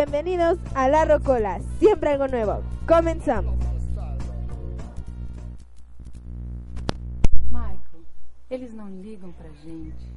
Bienvenidos 0.00 0.58
a 0.74 0.88
La 0.88 1.04
Rocola, 1.04 1.60
siempre 1.78 2.08
algo 2.08 2.26
nuevo. 2.26 2.62
Comenzamos. 2.88 3.54
Michael, 7.50 8.06
eles 8.48 8.72
não 8.72 8.88
ligam 8.88 9.30
pra 9.32 9.50
gente. 9.62 10.10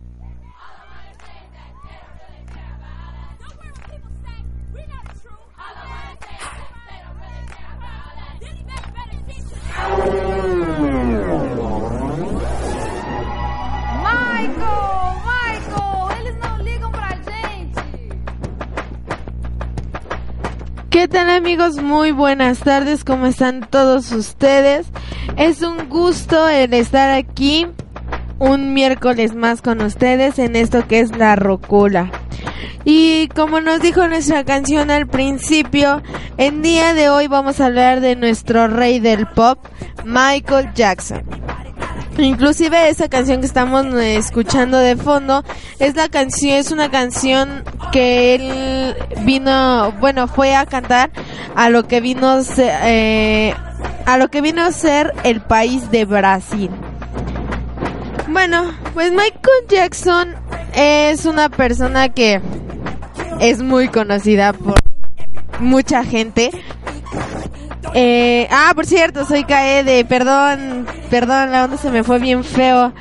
¿Qué 21.33 21.39
tal 21.39 21.45
amigos? 21.47 21.81
Muy 21.81 22.11
buenas 22.11 22.59
tardes, 22.59 23.03
¿cómo 23.03 23.25
están 23.25 23.67
todos 23.67 24.11
ustedes? 24.11 24.85
Es 25.35 25.63
un 25.63 25.89
gusto 25.89 26.47
el 26.47 26.75
estar 26.75 27.09
aquí 27.09 27.65
un 28.37 28.75
miércoles 28.75 29.33
más 29.33 29.63
con 29.63 29.81
ustedes 29.81 30.37
en 30.37 30.55
esto 30.55 30.87
que 30.87 30.99
es 30.99 31.17
la 31.17 31.35
Rocola. 31.35 32.11
Y 32.85 33.29
como 33.29 33.61
nos 33.61 33.81
dijo 33.81 34.07
nuestra 34.07 34.43
canción 34.43 34.91
al 34.91 35.07
principio, 35.07 36.03
el 36.37 36.61
día 36.61 36.93
de 36.93 37.09
hoy 37.09 37.25
vamos 37.25 37.59
a 37.59 37.65
hablar 37.65 37.99
de 37.99 38.15
nuestro 38.15 38.67
rey 38.67 38.99
del 38.99 39.25
pop, 39.25 39.57
Michael 40.05 40.71
Jackson. 40.75 41.23
Inclusive 42.17 42.89
esa 42.89 43.09
canción 43.09 43.39
que 43.39 43.47
estamos 43.47 43.85
eh, 43.95 44.17
escuchando 44.17 44.77
de 44.77 44.95
fondo 44.95 45.43
es 45.79 45.95
la 45.95 46.09
canción 46.09 46.57
es 46.57 46.71
una 46.71 46.91
canción 46.91 47.63
que 47.91 48.35
él 48.35 48.95
vino 49.25 49.91
bueno 49.99 50.27
fue 50.27 50.55
a 50.55 50.65
cantar 50.65 51.09
a 51.55 51.69
lo 51.69 51.87
que 51.87 52.01
vino 52.01 52.39
eh, 52.57 53.55
a 54.05 54.17
lo 54.17 54.27
que 54.29 54.41
vino 54.41 54.63
a 54.63 54.71
ser 54.71 55.13
el 55.23 55.41
país 55.41 55.89
de 55.89 56.05
Brasil. 56.05 56.69
Bueno, 58.27 58.73
pues 58.93 59.11
Michael 59.11 59.67
Jackson 59.69 60.35
es 60.75 61.25
una 61.25 61.49
persona 61.49 62.09
que 62.09 62.41
es 63.39 63.61
muy 63.61 63.87
conocida 63.89 64.53
por 64.53 64.75
mucha 65.59 66.03
gente. 66.03 66.51
Eh, 67.95 68.47
ah, 68.49 68.71
por 68.73 68.85
cierto, 68.85 69.23
soy 69.25 69.43
Kaede, 69.43 70.03
perdón, 70.03 70.87
perdón, 71.11 71.51
la 71.51 71.65
onda 71.65 71.77
se 71.77 71.91
me 71.91 72.03
fue 72.03 72.19
bien 72.19 72.43
feo. 72.43 72.91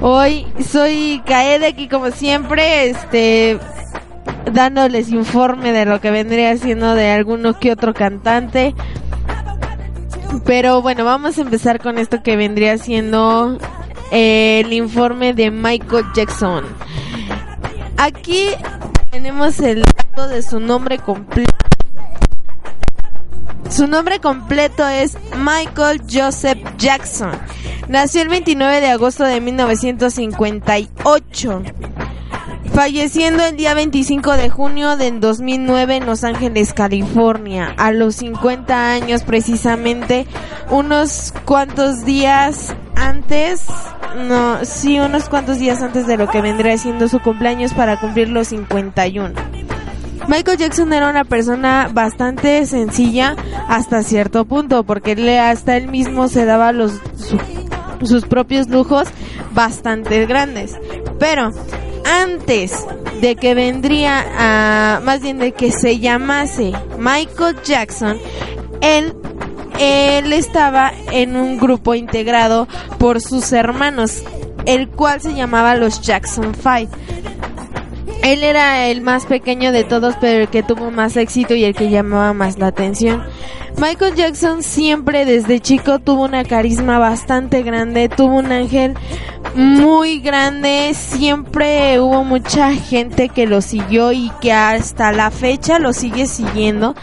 Hoy 0.00 0.46
soy 0.66 1.22
Kaede 1.26 1.66
aquí 1.66 1.86
como 1.86 2.10
siempre, 2.10 2.88
este, 2.88 3.58
dándoles 4.50 5.10
informe 5.10 5.72
de 5.72 5.84
lo 5.84 6.00
que 6.00 6.10
vendría 6.10 6.56
siendo 6.56 6.94
de 6.94 7.10
alguno 7.10 7.58
que 7.58 7.72
otro 7.72 7.92
cantante. 7.92 8.74
Pero 10.46 10.80
bueno, 10.80 11.04
vamos 11.04 11.36
a 11.36 11.42
empezar 11.42 11.78
con 11.78 11.98
esto 11.98 12.22
que 12.22 12.36
vendría 12.36 12.78
siendo 12.78 13.58
eh, 14.10 14.62
el 14.64 14.72
informe 14.72 15.34
de 15.34 15.50
Michael 15.50 16.06
Jackson. 16.14 16.64
Aquí 17.98 18.48
tenemos 19.10 19.60
el 19.60 19.82
dato 19.82 20.26
de 20.28 20.40
su 20.40 20.58
nombre 20.58 20.98
completo. 20.98 21.52
Su 23.72 23.86
nombre 23.86 24.20
completo 24.20 24.86
es 24.86 25.16
Michael 25.34 26.02
Joseph 26.10 26.58
Jackson. 26.76 27.32
Nació 27.88 28.20
el 28.20 28.28
29 28.28 28.82
de 28.82 28.88
agosto 28.88 29.24
de 29.24 29.40
1958. 29.40 31.62
Falleciendo 32.74 33.42
el 33.44 33.56
día 33.56 33.72
25 33.72 34.32
de 34.32 34.50
junio 34.50 34.98
del 34.98 35.20
2009 35.20 35.96
en 35.96 36.04
Los 36.04 36.22
Ángeles, 36.22 36.74
California, 36.74 37.74
a 37.78 37.92
los 37.92 38.16
50 38.16 38.92
años 38.92 39.22
precisamente, 39.22 40.26
unos 40.70 41.32
cuantos 41.46 42.04
días 42.04 42.76
antes, 42.94 43.64
no, 44.28 44.66
sí, 44.66 45.00
unos 45.00 45.30
cuantos 45.30 45.58
días 45.58 45.80
antes 45.80 46.06
de 46.06 46.18
lo 46.18 46.28
que 46.28 46.42
vendría 46.42 46.76
siendo 46.76 47.08
su 47.08 47.20
cumpleaños 47.20 47.72
para 47.72 47.98
cumplir 47.98 48.28
los 48.28 48.48
51. 48.48 49.32
Michael 50.28 50.56
Jackson 50.58 50.92
era 50.92 51.10
una 51.10 51.24
persona 51.24 51.90
bastante 51.92 52.64
sencilla 52.66 53.36
hasta 53.68 54.02
cierto 54.02 54.44
punto, 54.44 54.84
porque 54.84 55.12
él 55.12 55.28
hasta 55.38 55.76
él 55.76 55.88
mismo 55.88 56.28
se 56.28 56.44
daba 56.44 56.72
los 56.72 56.92
su- 57.16 58.06
sus 58.06 58.24
propios 58.24 58.68
lujos 58.68 59.08
bastante 59.52 60.24
grandes. 60.26 60.76
Pero 61.18 61.50
antes 62.22 62.84
de 63.20 63.36
que 63.36 63.54
vendría 63.54 64.24
a, 64.96 65.00
más 65.00 65.20
bien 65.20 65.38
de 65.38 65.52
que 65.52 65.70
se 65.70 65.98
llamase 66.00 66.72
Michael 66.98 67.56
Jackson, 67.64 68.18
él 68.80 69.14
él 69.78 70.32
estaba 70.32 70.92
en 71.12 71.34
un 71.36 71.58
grupo 71.58 71.94
integrado 71.94 72.68
por 72.98 73.20
sus 73.20 73.52
hermanos, 73.52 74.22
el 74.66 74.88
cual 74.88 75.20
se 75.20 75.34
llamaba 75.34 75.74
los 75.76 76.00
Jackson 76.02 76.54
Five. 76.54 76.88
Él 78.22 78.44
era 78.44 78.86
el 78.86 79.00
más 79.00 79.26
pequeño 79.26 79.72
de 79.72 79.84
todos, 79.84 80.14
pero 80.20 80.42
el 80.42 80.48
que 80.48 80.62
tuvo 80.62 80.90
más 80.90 81.16
éxito 81.16 81.54
y 81.54 81.64
el 81.64 81.74
que 81.74 81.90
llamaba 81.90 82.32
más 82.32 82.58
la 82.58 82.68
atención. 82.68 83.22
Michael 83.78 84.14
Jackson 84.14 84.62
siempre 84.62 85.24
desde 85.24 85.60
chico 85.60 85.98
tuvo 85.98 86.24
una 86.24 86.44
carisma 86.44 86.98
bastante 86.98 87.62
grande, 87.62 88.08
tuvo 88.08 88.36
un 88.36 88.52
ángel 88.52 88.94
muy 89.54 90.20
grande, 90.20 90.92
siempre 90.94 91.98
hubo 92.00 92.22
mucha 92.22 92.72
gente 92.74 93.28
que 93.28 93.46
lo 93.46 93.60
siguió 93.60 94.12
y 94.12 94.30
que 94.40 94.52
hasta 94.52 95.10
la 95.12 95.30
fecha 95.30 95.78
lo 95.78 95.92
sigue 95.92 96.26
siguiendo 96.26 96.94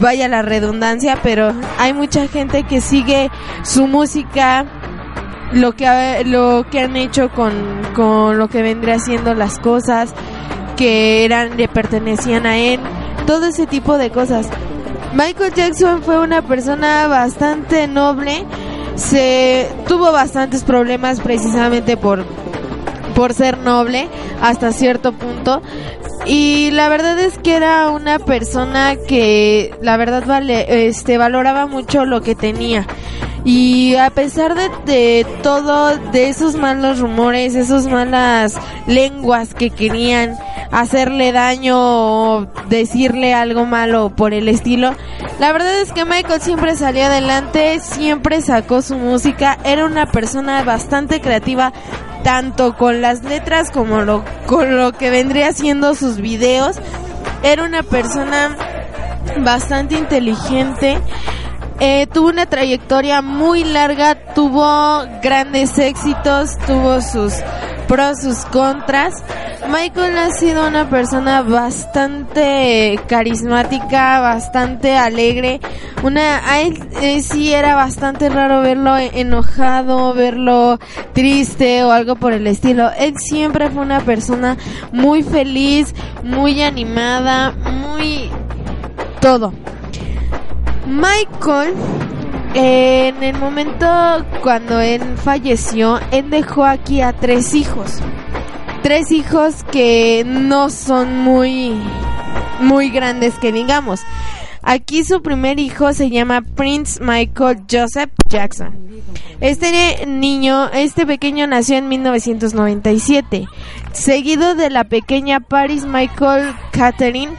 vaya 0.00 0.28
la 0.28 0.42
redundancia, 0.42 1.18
pero 1.22 1.52
hay 1.78 1.92
mucha 1.92 2.28
gente 2.28 2.64
que 2.64 2.80
sigue 2.80 3.30
su 3.62 3.86
música, 3.86 4.66
lo 5.52 5.72
que 5.72 6.22
lo 6.26 6.66
que 6.70 6.80
han 6.80 6.96
hecho 6.96 7.30
con, 7.30 7.52
con 7.94 8.38
lo 8.38 8.48
que 8.48 8.62
vendría 8.62 8.98
siendo 8.98 9.34
las 9.34 9.58
cosas 9.58 10.14
que 10.76 11.24
eran 11.24 11.56
le 11.56 11.68
pertenecían 11.68 12.46
a 12.46 12.56
él, 12.56 12.80
todo 13.26 13.46
ese 13.46 13.66
tipo 13.66 13.96
de 13.98 14.10
cosas. 14.10 14.48
Michael 15.14 15.54
Jackson 15.54 16.02
fue 16.02 16.18
una 16.18 16.42
persona 16.42 17.06
bastante 17.06 17.86
noble, 17.86 18.44
se 18.96 19.68
tuvo 19.86 20.10
bastantes 20.10 20.64
problemas 20.64 21.20
precisamente 21.20 21.96
por 21.96 22.24
por 23.14 23.34
ser 23.34 23.58
noble 23.58 24.08
hasta 24.40 24.72
cierto 24.72 25.12
punto. 25.12 25.62
Y 26.26 26.70
la 26.70 26.88
verdad 26.88 27.18
es 27.18 27.38
que 27.38 27.54
era 27.54 27.90
una 27.90 28.18
persona 28.18 28.96
que 28.96 29.74
la 29.82 29.96
verdad 29.96 30.24
vale 30.26 30.86
este 30.86 31.18
valoraba 31.18 31.66
mucho 31.66 32.04
lo 32.04 32.22
que 32.22 32.34
tenía. 32.34 32.86
Y 33.44 33.94
a 33.96 34.08
pesar 34.08 34.54
de, 34.54 34.70
de 34.86 35.26
todo 35.42 35.98
de 36.12 36.30
esos 36.30 36.56
malos 36.56 36.98
rumores 36.98 37.54
esas 37.54 37.86
malas 37.86 38.56
lenguas 38.86 39.52
que 39.52 39.68
querían 39.68 40.38
hacerle 40.70 41.30
daño 41.30 41.76
o 41.76 42.46
decirle 42.70 43.34
algo 43.34 43.66
malo 43.66 44.10
por 44.10 44.32
el 44.32 44.48
estilo 44.48 44.94
la 45.38 45.52
verdad 45.52 45.78
es 45.78 45.92
que 45.92 46.04
Michael 46.04 46.40
siempre 46.40 46.74
salió 46.74 47.04
adelante 47.04 47.78
siempre 47.80 48.40
sacó 48.40 48.82
su 48.82 48.96
música 48.96 49.58
era 49.64 49.84
una 49.84 50.06
persona 50.06 50.64
bastante 50.64 51.20
creativa 51.20 51.72
tanto 52.24 52.76
con 52.76 53.00
las 53.00 53.22
letras 53.22 53.70
como 53.70 54.00
lo, 54.00 54.24
con 54.46 54.76
lo 54.76 54.92
que 54.92 55.10
vendría 55.10 55.52
siendo 55.52 55.94
sus 55.94 56.16
videos. 56.16 56.76
Era 57.44 57.62
una 57.62 57.84
persona 57.84 58.56
bastante 59.38 59.94
inteligente. 59.96 60.98
Eh, 61.78 62.06
tuvo 62.12 62.28
una 62.28 62.46
trayectoria 62.46 63.20
muy 63.20 63.62
larga, 63.62 64.14
tuvo 64.34 65.04
grandes 65.22 65.78
éxitos, 65.78 66.56
tuvo 66.66 67.00
sus 67.00 67.34
pros, 67.86 68.20
sus 68.20 68.44
contras. 68.46 69.22
Michael 69.68 70.18
ha 70.18 70.30
sido 70.30 70.68
una 70.68 70.88
persona 70.90 71.42
bastante 71.42 73.00
carismática, 73.06 74.20
bastante 74.20 74.94
alegre. 74.96 75.60
Una, 76.02 76.48
a 76.50 76.60
él 76.60 76.78
eh, 77.00 77.22
sí 77.22 77.52
era 77.52 77.74
bastante 77.74 78.28
raro 78.28 78.60
verlo 78.60 78.96
enojado, 78.96 80.12
verlo 80.12 80.78
triste 81.14 81.82
o 81.82 81.92
algo 81.92 82.16
por 82.16 82.32
el 82.32 82.46
estilo. 82.46 82.90
Él 82.98 83.14
siempre 83.16 83.70
fue 83.70 83.82
una 83.82 84.00
persona 84.00 84.56
muy 84.92 85.22
feliz, 85.22 85.94
muy 86.22 86.62
animada, 86.62 87.52
muy 87.52 88.30
todo. 89.20 89.52
Michael, 90.86 91.74
en 92.54 93.22
el 93.22 93.36
momento 93.36 93.86
cuando 94.42 94.80
él 94.80 95.02
falleció, 95.16 95.98
él 96.12 96.30
dejó 96.30 96.64
aquí 96.64 97.00
a 97.00 97.12
tres 97.12 97.54
hijos. 97.54 98.00
Tres 98.82 99.10
hijos 99.10 99.64
que 99.72 100.24
no 100.26 100.70
son 100.70 101.18
muy, 101.18 101.74
muy 102.60 102.90
grandes 102.90 103.34
que 103.38 103.52
digamos. 103.52 104.00
Aquí 104.62 105.04
su 105.04 105.20
primer 105.20 105.58
hijo 105.58 105.92
se 105.92 106.08
llama 106.08 106.40
Prince 106.40 107.02
Michael 107.02 107.64
Joseph 107.70 108.10
Jackson. 108.28 108.84
Este 109.40 110.06
niño, 110.06 110.70
este 110.72 111.04
pequeño 111.04 111.46
nació 111.46 111.76
en 111.76 111.88
1997, 111.88 113.46
seguido 113.92 114.54
de 114.54 114.70
la 114.70 114.84
pequeña 114.84 115.40
Paris 115.40 115.84
Michael 115.84 116.54
Catherine 116.70 117.32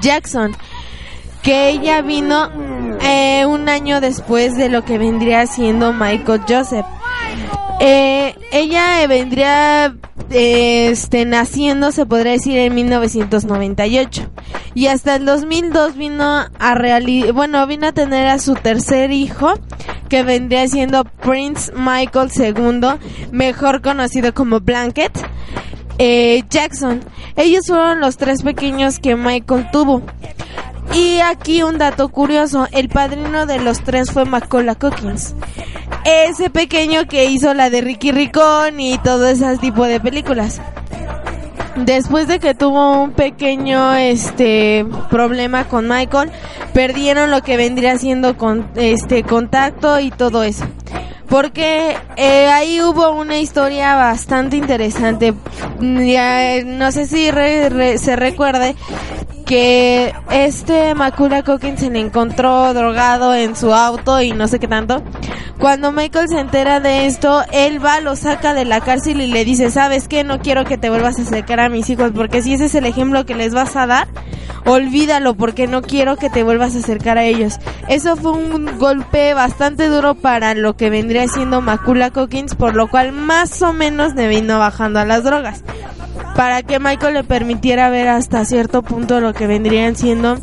Jackson, 0.00 0.54
que 1.42 1.70
ella 1.70 2.02
vino 2.02 2.50
eh, 3.08 3.46
un 3.46 3.68
año 3.68 4.00
después 4.00 4.56
de 4.56 4.68
lo 4.68 4.84
que 4.84 4.98
vendría 4.98 5.46
siendo 5.46 5.92
Michael 5.92 6.42
Joseph. 6.48 6.86
Eh, 7.80 8.34
ella 8.52 9.06
vendría 9.06 9.94
este 10.30 11.24
naciendo 11.24 11.90
se 11.90 12.04
podría 12.04 12.32
decir 12.32 12.58
en 12.58 12.74
1998 12.74 14.30
y 14.74 14.88
hasta 14.88 15.16
el 15.16 15.24
2002 15.24 15.96
vino 15.96 16.44
a 16.58 16.74
reali 16.74 17.30
bueno 17.30 17.66
vino 17.66 17.86
a 17.86 17.92
tener 17.92 18.26
a 18.26 18.38
su 18.38 18.54
tercer 18.54 19.10
hijo 19.10 19.54
que 20.10 20.24
vendría 20.24 20.68
siendo 20.68 21.04
Prince 21.04 21.72
Michael 21.72 22.30
II 22.36 23.30
mejor 23.32 23.80
conocido 23.80 24.34
como 24.34 24.60
Blanket 24.60 25.12
eh, 25.98 26.44
Jackson. 26.48 27.00
Ellos 27.36 27.66
fueron 27.66 28.00
los 28.00 28.16
tres 28.16 28.42
pequeños 28.42 28.98
que 28.98 29.16
Michael 29.16 29.68
tuvo 29.72 30.02
y 30.94 31.20
aquí 31.20 31.62
un 31.62 31.78
dato 31.78 32.08
curioso, 32.08 32.66
el 32.72 32.88
padrino 32.88 33.46
de 33.46 33.58
los 33.58 33.80
tres 33.82 34.10
fue 34.10 34.24
Macaulay 34.24 34.76
Cookins. 34.76 35.34
Ese 36.04 36.50
pequeño 36.50 37.06
que 37.06 37.26
hizo 37.26 37.54
la 37.54 37.70
de 37.70 37.80
Ricky 37.80 38.12
Ricón 38.12 38.80
y 38.80 38.98
todo 38.98 39.28
ese 39.28 39.58
tipo 39.58 39.84
de 39.84 40.00
películas. 40.00 40.60
Después 41.76 42.26
de 42.26 42.40
que 42.40 42.54
tuvo 42.54 43.02
un 43.02 43.12
pequeño 43.12 43.94
este 43.94 44.84
problema 45.10 45.64
con 45.68 45.86
Michael, 45.86 46.30
perdieron 46.72 47.30
lo 47.30 47.42
que 47.42 47.56
vendría 47.56 47.96
siendo 47.98 48.36
con 48.36 48.68
este 48.74 49.22
contacto 49.22 50.00
y 50.00 50.10
todo 50.10 50.42
eso. 50.42 50.64
Porque 51.28 51.96
eh, 52.16 52.46
ahí 52.46 52.80
hubo 52.80 53.10
una 53.10 53.38
historia 53.38 53.94
bastante 53.94 54.56
interesante. 54.56 55.34
no 55.78 56.92
sé 56.92 57.06
si 57.06 57.30
se 57.98 58.16
recuerde 58.16 58.74
que 59.48 60.14
este 60.30 60.94
Macula 60.94 61.42
Coquin 61.42 61.78
se 61.78 61.88
le 61.88 62.00
encontró 62.00 62.74
drogado 62.74 63.34
en 63.34 63.56
su 63.56 63.72
auto 63.72 64.20
y 64.20 64.32
no 64.32 64.46
sé 64.46 64.58
qué 64.58 64.68
tanto. 64.68 65.02
Cuando 65.58 65.90
Michael 65.90 66.28
se 66.28 66.38
entera 66.38 66.80
de 66.80 67.06
esto, 67.06 67.42
él 67.50 67.82
va, 67.82 68.00
lo 68.00 68.14
saca 68.14 68.52
de 68.52 68.66
la 68.66 68.82
cárcel 68.82 69.22
y 69.22 69.26
le 69.26 69.46
dice, 69.46 69.70
¿sabes 69.70 70.06
qué? 70.06 70.22
No 70.22 70.40
quiero 70.40 70.66
que 70.66 70.76
te 70.76 70.90
vuelvas 70.90 71.18
a 71.18 71.22
acercar 71.22 71.60
a 71.60 71.70
mis 71.70 71.88
hijos 71.88 72.12
porque 72.14 72.42
si 72.42 72.52
ese 72.52 72.66
es 72.66 72.74
el 72.74 72.84
ejemplo 72.84 73.24
que 73.24 73.34
les 73.34 73.54
vas 73.54 73.74
a 73.74 73.86
dar, 73.86 74.06
olvídalo 74.66 75.34
porque 75.34 75.66
no 75.66 75.80
quiero 75.80 76.16
que 76.16 76.28
te 76.28 76.42
vuelvas 76.42 76.76
a 76.76 76.80
acercar 76.80 77.16
a 77.16 77.24
ellos. 77.24 77.58
Eso 77.88 78.16
fue 78.16 78.32
un 78.32 78.78
golpe 78.78 79.32
bastante 79.32 79.86
duro 79.86 80.14
para 80.14 80.52
lo 80.52 80.76
que 80.76 80.90
vendría 80.90 81.26
siendo 81.26 81.62
Macula 81.62 82.10
Cockins, 82.10 82.54
por 82.54 82.76
lo 82.76 82.88
cual 82.88 83.12
más 83.12 83.62
o 83.62 83.72
menos 83.72 84.14
le 84.14 84.28
vino 84.28 84.58
bajando 84.58 85.00
a 85.00 85.06
las 85.06 85.24
drogas 85.24 85.64
para 86.38 86.62
que 86.62 86.78
Michael 86.78 87.14
le 87.14 87.24
permitiera 87.24 87.90
ver 87.90 88.06
hasta 88.06 88.44
cierto 88.44 88.82
punto 88.82 89.18
lo 89.18 89.34
que 89.34 89.48
vendrían 89.48 89.96
siendo 89.96 90.38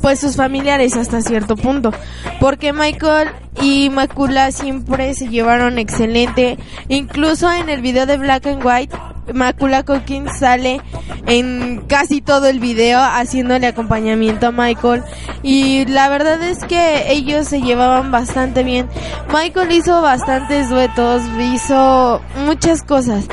pues 0.00 0.20
sus 0.20 0.36
familiares 0.36 0.96
hasta 0.96 1.20
cierto 1.20 1.56
punto. 1.56 1.90
Porque 2.38 2.72
Michael 2.72 3.30
y 3.60 3.90
Macula 3.90 4.52
siempre 4.52 5.12
se 5.14 5.26
llevaron 5.26 5.80
excelente. 5.80 6.58
Incluso 6.86 7.50
en 7.50 7.70
el 7.70 7.82
video 7.82 8.06
de 8.06 8.18
Black 8.18 8.46
and 8.46 8.64
White 8.64 8.96
Macula 9.32 9.82
Coquin 9.82 10.28
sale 10.28 10.80
en 11.26 11.82
casi 11.88 12.20
todo 12.20 12.46
el 12.46 12.60
video 12.60 13.00
haciéndole 13.00 13.66
acompañamiento 13.66 14.46
a 14.46 14.52
Michael. 14.52 15.02
Y 15.42 15.86
la 15.86 16.08
verdad 16.08 16.40
es 16.40 16.60
que 16.60 17.10
ellos 17.10 17.48
se 17.48 17.60
llevaban 17.60 18.12
bastante 18.12 18.62
bien. 18.62 18.86
Michael 19.32 19.72
hizo 19.72 20.00
bastantes 20.00 20.70
duetos 20.70 21.20
hizo 21.40 22.20
muchas 22.46 22.84
cosas 22.84 23.26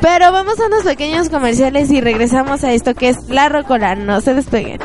pero 0.00 0.32
vamos 0.32 0.58
a 0.60 0.66
unos 0.66 0.82
pequeños 0.82 1.28
comerciales 1.28 1.90
y 1.90 2.00
regresamos 2.00 2.64
a 2.64 2.72
esto 2.72 2.94
que 2.94 3.10
es 3.10 3.28
La 3.28 3.48
Rocola. 3.48 3.94
No 3.94 4.20
se 4.20 4.34
despeguen. 4.34 4.80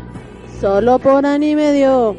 Solo 0.61 0.99
por 0.99 1.25
Animedio. 1.25 2.15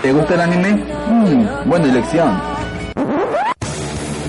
¿Te 0.00 0.12
gusta 0.12 0.34
el 0.34 0.40
anime? 0.40 0.84
Mm, 1.08 1.68
buena 1.68 1.86
elección. 1.86 2.40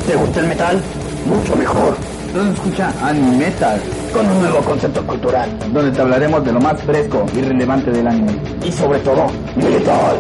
¿Te 0.08 0.16
gusta 0.16 0.40
el 0.40 0.48
metal? 0.48 0.82
Mucho 1.28 1.56
mejor. 1.56 1.96
Entonces 2.28 2.56
escucha 2.56 2.92
Animetal. 3.08 3.80
Con 4.12 4.28
un 4.28 4.42
nuevo 4.42 4.62
concepto 4.62 5.06
cultural. 5.06 5.48
Donde 5.72 5.92
te 5.92 6.02
hablaremos 6.02 6.44
de 6.44 6.52
lo 6.54 6.60
más 6.60 6.82
fresco 6.82 7.28
y 7.36 7.42
relevante 7.42 7.92
del 7.92 8.08
anime. 8.08 8.36
Y 8.66 8.72
sobre 8.72 9.00
todo, 9.00 9.28
metal. 9.56 10.18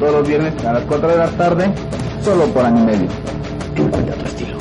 Todos 0.00 0.12
los 0.14 0.28
viernes 0.28 0.64
a 0.64 0.72
las 0.72 0.84
4 0.84 1.08
de 1.08 1.16
la 1.16 1.28
tarde 1.28 1.72
solo 2.22 2.46
por 2.46 2.64
Animedio. 2.64 3.08
Encuentra 3.80 4.14
tu 4.16 4.59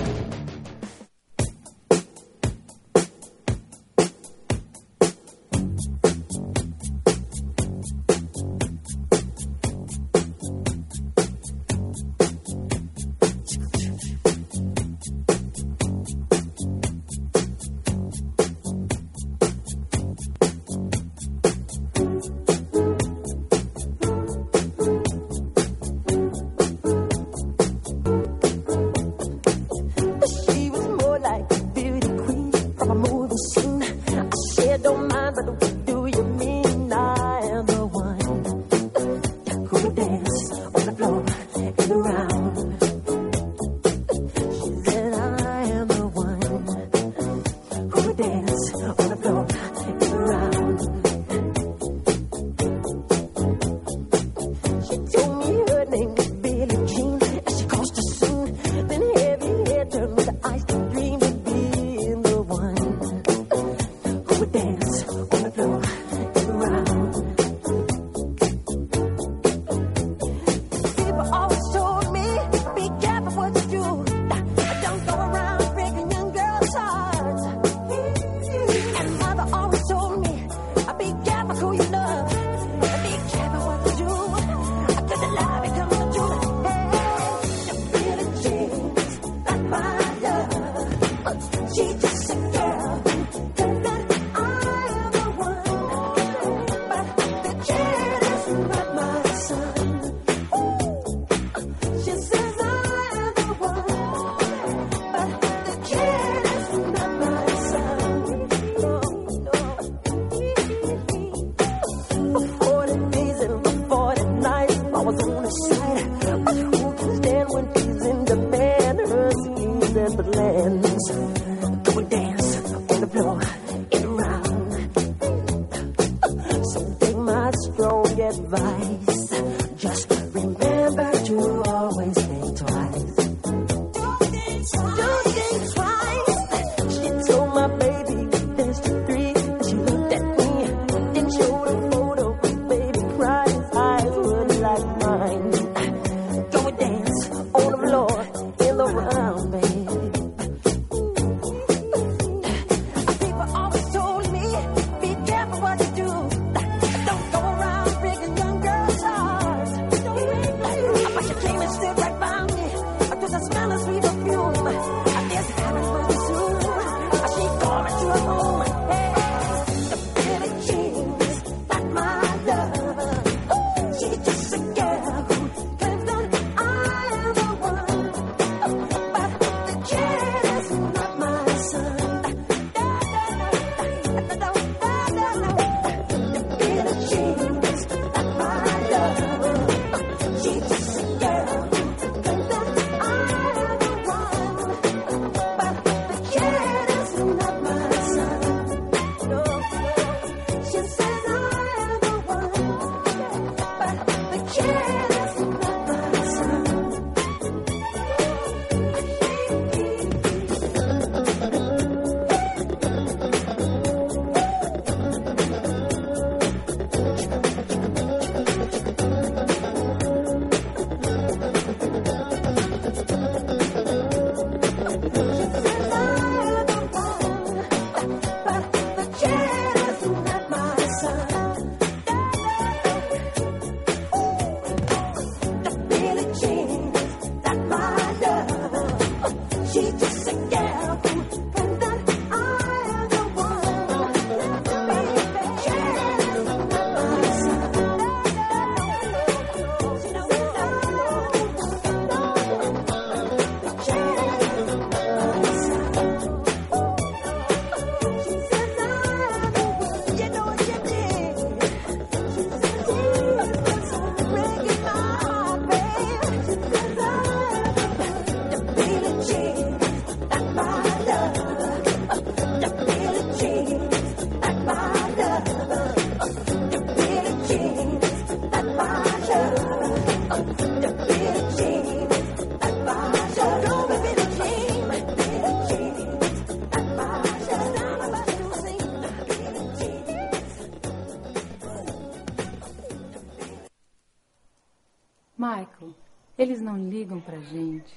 eles 296.40 296.62
não 296.62 296.78
ligam 296.78 297.20
pra 297.20 297.38
gente. 297.38 297.94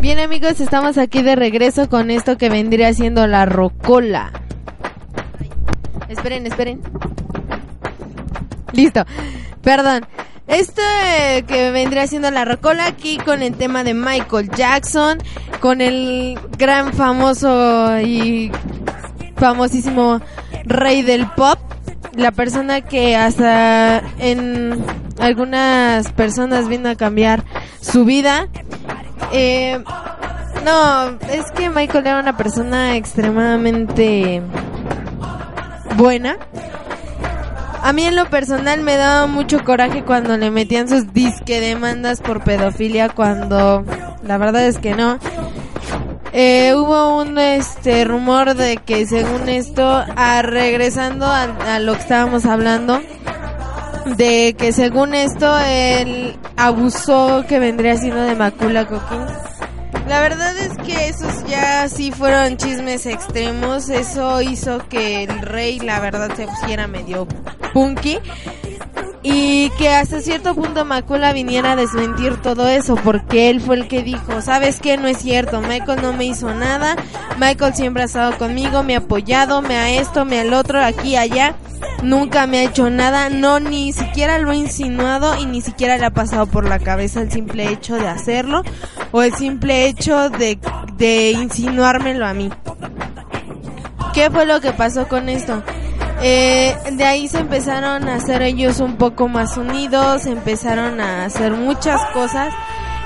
Bien 0.00 0.18
amigos, 0.20 0.58
estamos 0.60 0.96
aquí 0.96 1.22
de 1.22 1.36
regreso 1.36 1.90
con 1.90 2.10
esto 2.10 2.38
que 2.38 2.48
vendría 2.48 2.94
siendo 2.94 3.26
la 3.26 3.44
rocola. 3.44 4.32
Esperen, 6.08 6.46
esperen. 6.46 6.80
Listo. 8.72 9.04
Perdón. 9.62 10.06
Esto 10.50 10.82
eh, 11.06 11.44
que 11.46 11.70
vendría 11.70 12.08
siendo 12.08 12.28
la 12.32 12.44
rocola 12.44 12.86
aquí 12.86 13.18
con 13.18 13.40
el 13.40 13.54
tema 13.54 13.84
de 13.84 13.94
Michael 13.94 14.50
Jackson, 14.50 15.18
con 15.60 15.80
el 15.80 16.40
gran 16.58 16.92
famoso 16.92 18.00
y 18.00 18.50
famosísimo 19.36 20.20
rey 20.64 21.02
del 21.02 21.28
pop, 21.36 21.56
la 22.16 22.32
persona 22.32 22.80
que 22.80 23.14
hasta 23.14 24.02
en 24.18 24.84
algunas 25.20 26.10
personas 26.12 26.66
vino 26.66 26.88
a 26.88 26.96
cambiar 26.96 27.44
su 27.80 28.04
vida. 28.04 28.48
Eh, 29.32 29.80
no, 30.64 31.10
es 31.30 31.48
que 31.54 31.70
Michael 31.70 32.08
era 32.08 32.18
una 32.18 32.36
persona 32.36 32.96
extremadamente 32.96 34.42
buena. 35.96 36.38
A 37.82 37.92
mí 37.92 38.04
en 38.04 38.14
lo 38.16 38.28
personal 38.28 38.80
me 38.82 38.96
daba 38.96 39.26
mucho 39.26 39.64
coraje 39.64 40.04
cuando 40.04 40.36
le 40.36 40.50
metían 40.50 40.88
sus 40.88 41.12
disque 41.12 41.60
demandas 41.60 42.20
por 42.20 42.42
pedofilia 42.44 43.08
cuando 43.08 43.84
la 44.22 44.38
verdad 44.38 44.66
es 44.66 44.78
que 44.78 44.94
no. 44.94 45.18
eh, 46.32 46.74
hubo 46.76 47.16
un 47.20 47.38
este 47.38 48.04
rumor 48.04 48.54
de 48.54 48.76
que 48.76 49.06
según 49.06 49.48
esto, 49.48 50.04
a, 50.16 50.42
regresando 50.42 51.26
a, 51.26 51.44
a 51.74 51.78
lo 51.78 51.94
que 51.94 52.00
estábamos 52.00 52.44
hablando, 52.46 53.00
de 54.16 54.54
que 54.58 54.72
según 54.72 55.14
esto 55.14 55.58
él 55.58 56.36
abusó 56.56 57.44
que 57.48 57.58
vendría 57.58 57.96
siendo 57.96 58.20
de 58.22 58.34
Macula 58.36 58.86
Coquín. 58.86 59.20
La 60.10 60.20
verdad 60.20 60.58
es 60.58 60.76
que 60.78 61.06
esos 61.06 61.44
ya 61.48 61.88
sí 61.88 62.10
fueron 62.10 62.56
chismes 62.56 63.06
extremos. 63.06 63.88
Eso 63.88 64.42
hizo 64.42 64.80
que 64.88 65.22
el 65.22 65.40
rey, 65.40 65.78
la 65.78 66.00
verdad, 66.00 66.34
se 66.34 66.48
pusiera 66.48 66.88
medio 66.88 67.28
punky. 67.72 68.18
Y 69.22 69.70
que 69.78 69.88
hasta 69.88 70.20
cierto 70.20 70.56
punto 70.56 70.84
Macula 70.84 71.32
viniera 71.32 71.72
a 71.72 71.76
desmentir 71.76 72.42
todo 72.42 72.66
eso, 72.66 72.96
porque 72.96 73.50
él 73.50 73.60
fue 73.60 73.76
el 73.76 73.86
que 73.86 74.02
dijo, 74.02 74.40
¿sabes 74.40 74.80
qué? 74.80 74.96
No 74.96 75.06
es 75.06 75.18
cierto, 75.18 75.60
Michael 75.60 76.02
no 76.02 76.12
me 76.12 76.24
hizo 76.24 76.52
nada, 76.54 76.96
Michael 77.38 77.74
siempre 77.74 78.02
ha 78.02 78.06
estado 78.06 78.36
conmigo, 78.38 78.82
me 78.82 78.94
ha 78.94 79.00
apoyado, 79.00 79.60
me 79.60 79.76
ha 79.76 79.90
esto, 79.90 80.24
me 80.24 80.40
al 80.40 80.54
otro, 80.54 80.82
aquí, 80.82 81.16
allá, 81.16 81.54
nunca 82.02 82.46
me 82.46 82.60
ha 82.60 82.62
hecho 82.64 82.88
nada, 82.88 83.28
no, 83.28 83.60
ni 83.60 83.92
siquiera 83.92 84.38
lo 84.38 84.52
ha 84.52 84.56
insinuado 84.56 85.38
y 85.38 85.44
ni 85.44 85.60
siquiera 85.60 85.98
le 85.98 86.06
ha 86.06 86.10
pasado 86.10 86.46
por 86.46 86.66
la 86.66 86.78
cabeza 86.78 87.20
el 87.20 87.30
simple 87.30 87.68
hecho 87.68 87.96
de 87.96 88.08
hacerlo, 88.08 88.62
o 89.12 89.22
el 89.22 89.34
simple 89.34 89.86
hecho 89.86 89.99
de, 90.00 90.58
de 90.96 91.32
insinuármelo 91.32 92.26
a 92.26 92.32
mí. 92.32 92.50
¿Qué 94.14 94.30
fue 94.30 94.46
lo 94.46 94.60
que 94.60 94.72
pasó 94.72 95.06
con 95.06 95.28
esto? 95.28 95.62
Eh, 96.22 96.74
de 96.92 97.04
ahí 97.04 97.28
se 97.28 97.38
empezaron 97.38 98.08
a 98.08 98.14
hacer 98.14 98.42
ellos 98.42 98.80
un 98.80 98.96
poco 98.96 99.28
más 99.28 99.56
unidos, 99.58 100.24
empezaron 100.26 101.00
a 101.00 101.26
hacer 101.26 101.52
muchas 101.52 102.00
cosas 102.12 102.52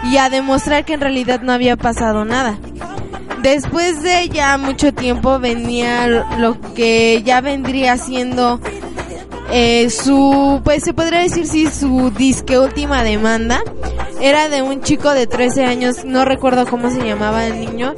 y 0.05 0.19
a 0.19 0.31
demostrar 0.31 0.85
que 0.85 0.95
en 0.95 1.01
realidad 1.01 1.41
no 1.43 1.53
había 1.53 1.77
pasado 1.77 2.25
nada. 2.25 2.59
Después 3.43 4.03
de 4.03 4.29
ya 4.29 4.57
mucho 4.57 4.95
tiempo 4.95 5.39
venía 5.41 6.07
lo 6.39 6.61
que 6.75 7.23
ya 7.25 7.41
vendría 7.41 7.99
siendo 7.99 8.61
eh, 9.51 9.91
su, 9.91 10.61
pues 10.65 10.85
se 10.85 10.95
podría 10.95 11.21
decir 11.21 11.47
sí, 11.47 11.67
su 11.67 12.11
disque 12.11 12.59
última 12.59 13.03
demanda. 13.03 13.63
Era 14.25 14.49
de 14.49 14.63
un 14.63 14.81
chico 14.81 15.11
de 15.13 15.27
13 15.27 15.67
años, 15.67 16.07
no 16.07 16.25
recuerdo 16.25 16.65
cómo 16.65 16.89
se 16.89 17.05
llamaba 17.05 17.47
el 17.47 17.61
niño, 17.61 17.95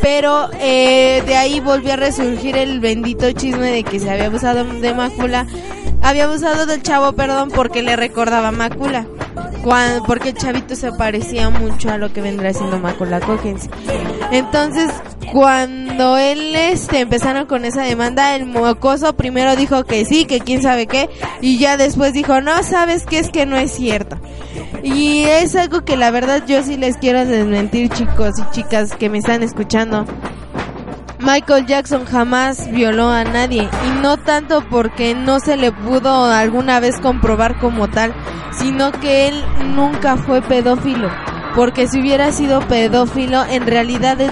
pero 0.00 0.48
eh, 0.58 1.22
de 1.26 1.36
ahí 1.36 1.60
volvió 1.60 1.92
a 1.92 1.96
resurgir 1.96 2.56
el 2.56 2.80
bendito 2.80 3.30
chisme 3.32 3.70
de 3.70 3.84
que 3.84 4.00
se 4.00 4.10
había 4.10 4.28
abusado 4.28 4.64
de 4.64 4.94
Macula. 4.94 5.46
Había 6.00 6.24
abusado 6.24 6.64
del 6.64 6.82
chavo, 6.82 7.12
perdón, 7.12 7.50
porque 7.50 7.82
le 7.82 7.94
recordaba 7.94 8.52
Macula. 8.52 9.06
Porque 10.06 10.28
el 10.28 10.36
chavito 10.36 10.76
se 10.76 10.92
parecía 10.92 11.50
mucho 11.50 11.90
a 11.90 11.98
lo 11.98 12.12
que 12.12 12.20
vendría 12.20 12.52
siendo 12.52 12.78
Macula 12.78 13.20
Cockens. 13.20 13.68
Entonces, 14.30 14.90
cuando 15.32 16.16
él 16.16 16.54
este 16.54 17.00
empezaron 17.00 17.46
con 17.46 17.64
esa 17.64 17.82
demanda, 17.82 18.36
el 18.36 18.46
mocoso 18.46 19.14
primero 19.14 19.56
dijo 19.56 19.84
que 19.84 20.04
sí, 20.04 20.24
que 20.24 20.38
quién 20.40 20.62
sabe 20.62 20.86
qué, 20.86 21.10
y 21.40 21.58
ya 21.58 21.76
después 21.76 22.12
dijo, 22.12 22.40
no, 22.40 22.62
sabes 22.62 23.06
que 23.06 23.18
es 23.18 23.30
que 23.30 23.44
no 23.44 23.56
es 23.56 23.72
cierto. 23.72 24.16
Y 24.84 25.24
es 25.24 25.56
algo 25.56 25.84
que 25.84 25.96
la 25.96 26.12
verdad 26.12 26.44
yo 26.46 26.62
sí 26.62 26.76
les 26.76 26.96
quiero 26.96 27.24
desmentir, 27.26 27.88
chicos 27.88 28.34
y 28.38 28.50
chicas 28.54 28.94
que 28.94 29.10
me 29.10 29.18
están 29.18 29.42
escuchando. 29.42 30.04
Michael 31.18 31.66
Jackson 31.66 32.04
jamás 32.04 32.70
violó 32.70 33.08
a 33.08 33.24
nadie 33.24 33.62
y 33.86 34.02
no 34.02 34.18
tanto 34.18 34.62
porque 34.68 35.14
no 35.14 35.40
se 35.40 35.56
le 35.56 35.72
pudo 35.72 36.26
alguna 36.26 36.78
vez 36.78 37.00
comprobar 37.00 37.58
como 37.58 37.88
tal, 37.88 38.12
sino 38.58 38.92
que 38.92 39.28
él 39.28 39.44
nunca 39.74 40.16
fue 40.16 40.42
pedófilo, 40.42 41.10
porque 41.54 41.88
si 41.88 42.00
hubiera 42.00 42.32
sido 42.32 42.60
pedófilo 42.60 43.44
en 43.44 43.66
realidad 43.66 44.20
en 44.20 44.30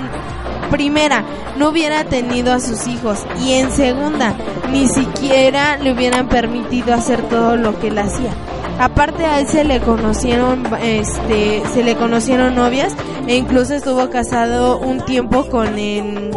primera 0.70 1.24
no 1.58 1.68
hubiera 1.68 2.04
tenido 2.04 2.52
a 2.52 2.60
sus 2.60 2.86
hijos 2.86 3.26
y 3.40 3.54
en 3.54 3.70
segunda 3.70 4.34
ni 4.70 4.88
siquiera 4.88 5.76
le 5.78 5.92
hubieran 5.92 6.28
permitido 6.28 6.94
hacer 6.94 7.22
todo 7.22 7.56
lo 7.56 7.78
que 7.78 7.88
él 7.88 7.98
hacía. 7.98 8.32
Aparte 8.78 9.24
a 9.24 9.38
él 9.38 9.46
se 9.46 9.62
le 9.62 9.80
conocieron, 9.80 10.64
este, 10.82 11.62
se 11.72 11.84
le 11.84 11.94
conocieron 11.94 12.56
novias 12.56 12.94
e 13.28 13.36
incluso 13.36 13.74
estuvo 13.74 14.10
casado 14.10 14.78
un 14.78 15.04
tiempo 15.04 15.48
con 15.48 15.78
el, 15.78 16.32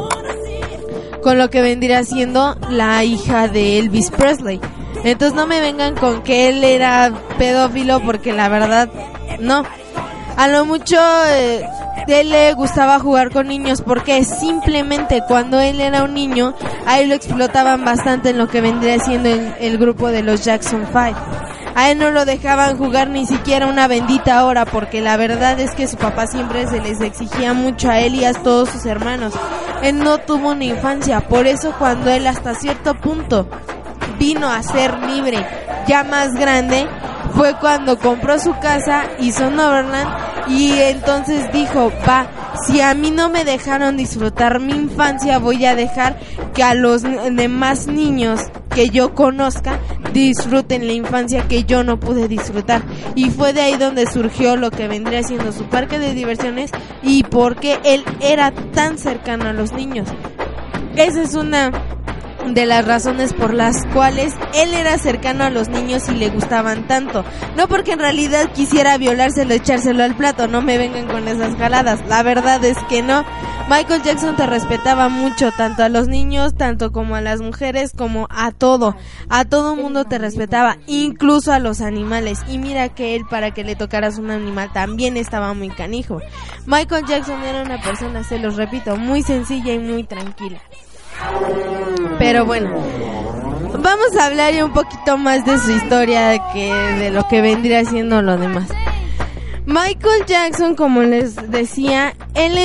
con 1.22 1.38
lo 1.38 1.50
que 1.50 1.62
vendría 1.62 2.04
siendo 2.04 2.56
la 2.70 3.04
hija 3.04 3.48
de 3.48 3.80
Elvis 3.80 4.12
Presley. 4.12 4.60
Entonces 5.04 5.36
no 5.36 5.48
me 5.48 5.62
vengan 5.62 5.96
con 5.96 6.24
que 6.24 6.50
él 6.50 6.64
era 6.64 7.12
pedófilo 7.38 8.02
porque 8.02 8.34
la 8.34 8.50
verdad 8.50 8.90
no. 9.40 9.64
A 10.36 10.48
lo 10.48 10.66
mucho 10.66 10.98
eh, 11.30 11.68
él 12.08 12.30
le 12.30 12.54
gustaba 12.54 13.00
jugar 13.00 13.32
con 13.32 13.48
niños 13.48 13.82
porque 13.82 14.24
simplemente 14.24 15.24
cuando 15.28 15.60
él 15.60 15.82
era 15.82 16.04
un 16.04 16.14
niño 16.14 16.54
a 16.86 17.00
él 17.00 17.10
lo 17.10 17.16
explotaban 17.16 17.84
bastante 17.84 18.30
en 18.30 18.38
lo 18.38 18.48
que 18.48 18.62
vendría 18.62 19.00
siendo 19.00 19.30
el, 19.30 19.54
el 19.60 19.78
grupo 19.78 20.10
de 20.10 20.24
los 20.24 20.44
Jackson 20.44 20.88
5. 20.88 21.47
A 21.78 21.92
él 21.92 22.00
no 22.00 22.10
lo 22.10 22.26
dejaban 22.26 22.76
jugar 22.76 23.08
ni 23.12 23.28
siquiera 23.28 23.68
una 23.68 23.88
bendita 23.88 24.44
hora 24.46 24.66
porque 24.66 25.00
la 25.00 25.16
verdad 25.16 25.60
es 25.60 25.76
que 25.76 25.88
su 25.88 25.96
papá 25.96 26.26
siempre 26.26 26.66
se 26.66 26.82
les 26.82 27.00
exigía 27.02 27.54
mucho 27.54 27.88
a 27.92 28.00
él 28.00 28.16
y 28.16 28.26
a 28.26 28.34
todos 28.34 28.70
sus 28.70 28.88
hermanos. 28.88 29.36
Él 29.84 30.00
no 30.00 30.18
tuvo 30.18 30.54
una 30.54 30.64
infancia, 30.64 31.22
por 31.22 31.46
eso 31.46 31.76
cuando 31.78 32.10
él 32.10 32.26
hasta 32.26 32.56
cierto 32.56 32.96
punto 32.96 33.48
vino 34.18 34.50
a 34.50 34.64
ser 34.64 34.98
libre, 35.04 35.46
ya 35.88 36.04
más 36.04 36.34
grande, 36.34 36.88
fue 37.36 37.54
cuando 37.60 38.00
compró 38.00 38.40
su 38.40 38.58
casa, 38.58 39.04
hizo 39.20 39.52
Neverland 39.52 40.37
y 40.50 40.72
entonces 40.72 41.52
dijo, 41.52 41.92
va, 42.08 42.28
si 42.66 42.82
a 42.82 42.94
mí 42.94 43.12
no 43.12 43.30
me 43.30 43.44
dejaron 43.44 43.98
disfrutar 43.98 44.60
mi 44.60 44.74
infancia, 44.74 45.40
voy 45.40 45.66
a 45.66 45.76
dejar 45.76 46.20
que 46.54 46.64
a 46.64 46.74
los 46.74 47.04
demás 47.04 47.88
niños 47.88 48.40
que 48.74 48.90
yo 48.90 49.14
conozca 49.14 49.80
disfruten 50.14 50.88
la 50.88 50.94
infancia 50.94 51.48
que 51.48 51.64
yo 51.64 51.84
no 51.84 52.00
pude 52.00 52.28
disfrutar. 52.28 52.84
Y 53.16 53.30
fue 53.30 53.54
de 53.54 53.62
ahí 53.62 53.78
donde 53.78 54.06
surgió 54.08 54.56
lo 54.56 54.72
que 54.72 54.88
vendría 54.88 55.24
siendo 55.24 55.52
su 55.52 55.66
parque 55.66 56.00
de 56.00 56.14
diversiones 56.14 56.72
y 57.04 57.24
porque 57.24 57.80
él 57.84 58.04
era 58.22 58.52
tan 58.52 58.98
cercano 58.98 59.50
a 59.50 59.54
los 59.54 59.74
niños. 59.74 60.08
Esa 60.96 61.22
es 61.22 61.36
una 61.36 61.72
de 62.54 62.66
las 62.66 62.86
razones 62.86 63.34
por 63.34 63.54
las 63.54 63.86
cuales 63.94 64.34
él 64.54 64.74
era 64.74 64.98
cercano 64.98 65.44
a 65.44 65.50
los 65.50 65.70
niños 65.70 66.08
y 66.10 66.14
le 66.14 66.30
gustaban 66.30 66.88
tanto. 66.88 67.24
No 67.56 67.68
porque 67.68 67.94
en 67.94 68.00
realidad 68.00 68.52
quisiera 68.54 68.98
violárselo, 68.98 69.54
echárselo 69.54 70.04
al 70.04 70.16
plato, 70.16 70.48
no 70.48 70.62
me 70.62 70.78
vengan 70.78 71.08
con 71.08 71.28
esas 71.28 71.56
jaladas. 71.56 72.06
La 72.08 72.24
verdad 72.24 72.64
es 72.64 72.78
que 72.90 73.02
no. 73.02 73.24
Michael 73.70 74.02
Jackson 74.02 74.38
te 74.38 74.46
respetaba 74.46 75.10
mucho, 75.10 75.52
tanto 75.52 75.84
a 75.84 75.90
los 75.90 76.08
niños, 76.08 76.56
tanto 76.56 76.94
como 76.94 77.16
a 77.16 77.22
las 77.22 77.42
mujeres, 77.42 77.92
como 77.96 78.28
a 78.30 78.52
todo. 78.52 78.96
A 79.30 79.44
todo 79.44 79.76
mundo 79.76 80.06
te 80.06 80.18
respetaba, 80.18 80.78
incluso 80.88 81.52
a 81.52 81.60
los 81.60 81.82
animales. 81.82 82.40
Y 82.48 82.60
mira 82.60 82.88
que 82.88 83.16
él, 83.16 83.24
para 83.30 83.52
que 83.52 83.66
le 83.66 83.76
tocaras 83.76 84.20
un 84.20 84.32
animal, 84.32 84.72
también 84.72 85.18
estaba 85.18 85.54
muy 85.54 85.70
canijo. 85.70 86.22
Michael 86.66 87.06
Jackson 87.08 87.44
era 87.44 87.62
una 87.62 87.82
persona, 87.82 88.24
se 88.24 88.40
los 88.40 88.56
repito, 88.56 88.96
muy 88.96 89.22
sencilla 89.22 89.74
y 89.74 89.80
muy 89.80 90.06
tranquila. 90.06 90.62
Pero 92.20 92.46
bueno, 92.46 92.74
vamos 93.80 94.16
a 94.20 94.26
hablar 94.26 94.54
un 94.64 94.74
poquito 94.74 95.18
más 95.18 95.46
de 95.46 95.58
su 95.60 95.72
historia 95.72 96.52
que 96.54 96.74
de 96.74 97.12
lo 97.12 97.28
que 97.28 97.42
vendría 97.42 97.86
siendo 97.86 98.22
lo 98.22 98.38
demás. 98.38 98.70
Michael 99.66 100.26
Jackson, 100.26 100.76
como 100.76 101.02
les 101.02 101.36
decía, 101.52 102.16
él 102.36 102.58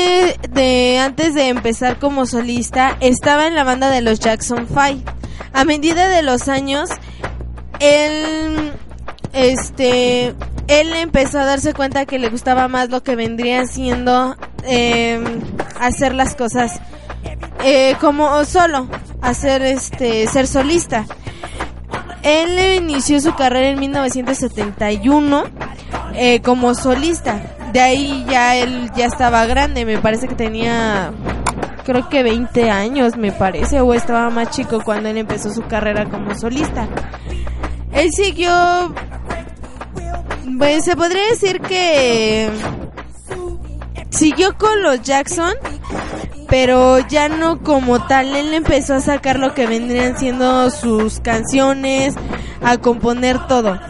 de 0.50 0.98
antes 0.98 1.34
de 1.34 1.48
empezar 1.48 1.98
como 1.98 2.26
solista 2.26 2.96
estaba 3.00 3.48
en 3.48 3.56
la 3.56 3.64
banda 3.64 3.90
de 3.90 4.02
los 4.02 4.20
Jackson 4.20 4.68
5. 4.68 5.12
A 5.52 5.64
medida 5.64 6.08
de 6.08 6.22
los 6.22 6.48
años, 6.48 6.88
él 7.80 8.72
este 9.32 10.34
él 10.68 10.92
empezó 10.94 11.40
a 11.40 11.44
darse 11.44 11.74
cuenta 11.74 12.06
que 12.06 12.18
le 12.18 12.28
gustaba 12.28 12.68
más 12.68 12.88
lo 12.90 13.02
que 13.02 13.16
vendría 13.16 13.66
siendo 13.66 14.36
eh, 14.64 15.20
hacer 15.80 16.14
las 16.14 16.36
cosas 16.36 16.80
eh, 17.64 17.96
como 18.01 18.44
solo, 18.44 18.88
hacer 19.20 19.62
este, 19.62 20.27
ser 20.27 20.46
solista. 20.46 21.07
Él 22.22 22.83
inició 22.83 23.20
su 23.20 23.35
carrera 23.35 23.68
en 23.68 23.81
1971 23.81 25.44
eh, 26.14 26.40
como 26.40 26.75
solista. 26.75 27.40
De 27.72 27.81
ahí 27.81 28.25
ya 28.29 28.57
él 28.57 28.90
ya 28.94 29.07
estaba 29.07 29.46
grande, 29.46 29.85
me 29.85 29.98
parece 29.98 30.29
que 30.29 30.35
tenía 30.35 31.12
creo 31.85 32.09
que 32.09 32.22
20 32.22 32.70
años, 32.70 33.16
me 33.16 33.33
parece, 33.33 33.81
o 33.81 33.94
estaba 33.94 34.31
más 34.31 34.51
chico 34.51 34.83
cuando 34.85 35.09
él 35.09 35.16
empezó 35.16 35.53
su 35.53 35.62
carrera 35.62 36.09
como 36.09 36.35
solista. 36.35 36.88
Él 37.92 38.11
siguió, 38.12 38.94
pues 40.59 40.85
se 40.85 40.96
podría 40.96 41.27
decir 41.29 41.61
que 41.61 42.51
siguió 44.11 44.57
con 44.57 44.83
los 44.83 45.03
Jackson, 45.03 45.55
pero 46.52 46.98
ya 47.08 47.30
no 47.30 47.60
como 47.62 48.06
tal. 48.06 48.36
Él 48.36 48.52
empezó 48.52 48.96
a 48.96 49.00
sacar 49.00 49.38
lo 49.38 49.54
que 49.54 49.66
vendrían 49.66 50.18
siendo 50.18 50.68
sus 50.68 51.18
canciones, 51.18 52.14
a 52.60 52.76
componer 52.76 53.46
todo. 53.46 53.80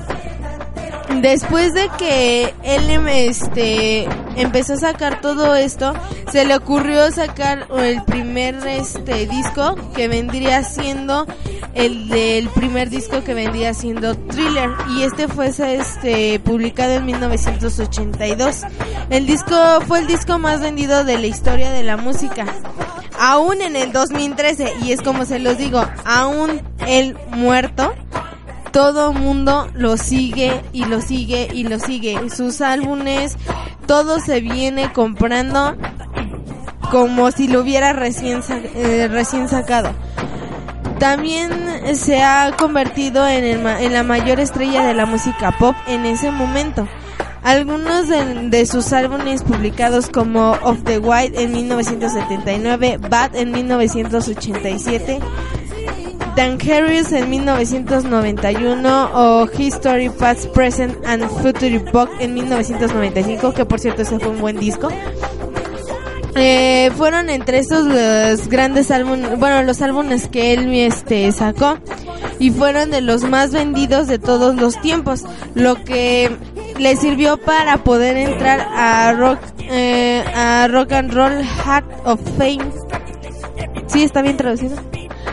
Después 1.20 1.75
de 1.75 1.88
que 1.98 2.55
él 2.64 2.90
este 3.09 4.09
empezó 4.37 4.75
a 4.75 4.77
sacar 4.77 5.20
todo 5.20 5.55
esto, 5.55 5.92
se 6.31 6.44
le 6.44 6.57
ocurrió 6.57 7.11
sacar 7.12 7.66
el 7.79 8.03
primer 8.05 8.57
este 8.66 9.27
disco 9.27 9.77
que 9.94 10.09
vendría 10.09 10.64
siendo 10.64 11.27
el 11.75 12.09
del 12.09 12.48
primer 12.51 12.90
disco 12.90 13.22
que 13.25 13.35
vendría 13.35 13.72
siendo 13.75 14.14
Thriller 14.14 14.70
y 14.96 15.03
este 15.03 15.29
fue 15.29 15.48
este 15.48 16.38
publicado 16.40 16.92
en 16.94 17.07
1982. 17.07 18.62
El 19.11 19.27
disco 19.27 19.57
fue 19.87 20.01
el 20.01 20.07
disco 20.07 20.38
más 20.38 20.61
vendido 20.61 21.05
de 21.05 21.18
la 21.18 21.27
historia 21.27 21.70
de 21.70 21.83
la 21.83 21.96
música. 21.96 22.46
Aún 23.18 23.62
en 23.62 23.77
el 23.77 23.92
2013 23.92 24.72
y 24.83 24.92
es 24.92 25.01
como 25.03 25.25
se 25.25 25.38
los 25.38 25.57
digo, 25.57 25.85
aún 26.05 26.61
el 26.87 27.16
muerto 27.31 27.94
todo 28.73 29.13
mundo 29.13 29.69
lo 29.75 29.97
sigue 29.97 30.63
y 30.73 30.87
lo 30.87 31.01
sigue 31.01 31.49
y 31.53 31.65
lo 31.65 31.79
sigue. 31.79 32.31
Sus 32.31 32.61
álbumes, 32.61 33.37
todo 33.87 34.19
se 34.19 34.41
viene 34.41 34.93
comprando 34.93 35.77
como 36.91 37.31
si 37.31 37.49
lo 37.49 37.61
hubiera 37.61 37.93
recién, 37.93 38.43
eh, 38.51 39.09
recién 39.11 39.49
sacado. 39.49 39.93
También 40.99 41.51
se 41.95 42.23
ha 42.23 42.55
convertido 42.57 43.27
en, 43.27 43.45
el 43.45 43.67
en 43.67 43.93
la 43.93 44.03
mayor 44.03 44.41
estrella 44.41 44.85
de 44.85 44.95
la 44.95 45.07
música 45.07 45.53
pop 45.59 45.75
en 45.87 46.07
ese 46.07 46.31
momento. 46.31 46.89
Algunos 47.43 48.07
de, 48.09 48.49
de 48.51 48.67
sus 48.67 48.93
álbumes 48.93 49.43
publicados 49.43 50.09
como 50.09 50.53
Of 50.63 50.85
the 50.85 50.99
White 50.99 51.43
en 51.43 51.53
1979, 51.53 52.99
Bad 53.11 53.35
en 53.35 53.51
1987, 53.51 55.19
Dangerous 56.37 57.12
en 57.12 57.31
1991 57.31 59.11
o 59.14 59.49
History 59.57 60.09
Past, 60.09 60.47
Present 60.49 60.97
and 61.07 61.29
Future 61.42 61.79
Book 61.92 62.09
en 62.21 62.35
1995, 62.35 63.53
que 63.53 63.64
por 63.64 63.81
cierto 63.81 64.03
ese 64.03 64.18
fue 64.18 64.29
un 64.29 64.40
buen 64.40 64.59
disco. 64.59 64.88
Eh, 66.35 66.90
fueron 66.97 67.29
entre 67.29 67.59
estos 67.59 67.85
los 67.85 68.49
grandes 68.49 68.90
álbumes, 68.90 69.38
bueno, 69.38 69.62
los 69.62 69.83
álbumes 69.83 70.29
que 70.29 70.55
él 70.55 70.73
este 70.73 71.31
sacó 71.33 71.77
y 72.38 72.51
fueron 72.51 72.90
de 72.90 73.03
los 73.03 73.25
más 73.25 73.53
vendidos 73.53 74.07
de 74.07 74.18
todos 74.18 74.55
los 74.55 74.81
tiempos, 74.81 75.25
lo 75.55 75.85
que 75.85 76.31
le 76.79 76.97
sirvió 76.97 77.37
para 77.37 77.85
poder 77.85 78.16
entrar 78.16 78.61
a 78.61 79.12
rock 79.12 79.38
eh, 79.59 80.25
a 80.35 80.68
rock 80.68 80.92
and 80.92 81.12
roll 81.12 81.33
Hall 81.64 81.85
of 82.05 82.21
Fame. 82.38 82.71
Sí, 83.87 84.03
está 84.03 84.23
bien 84.23 84.38
traducido. 84.38 84.77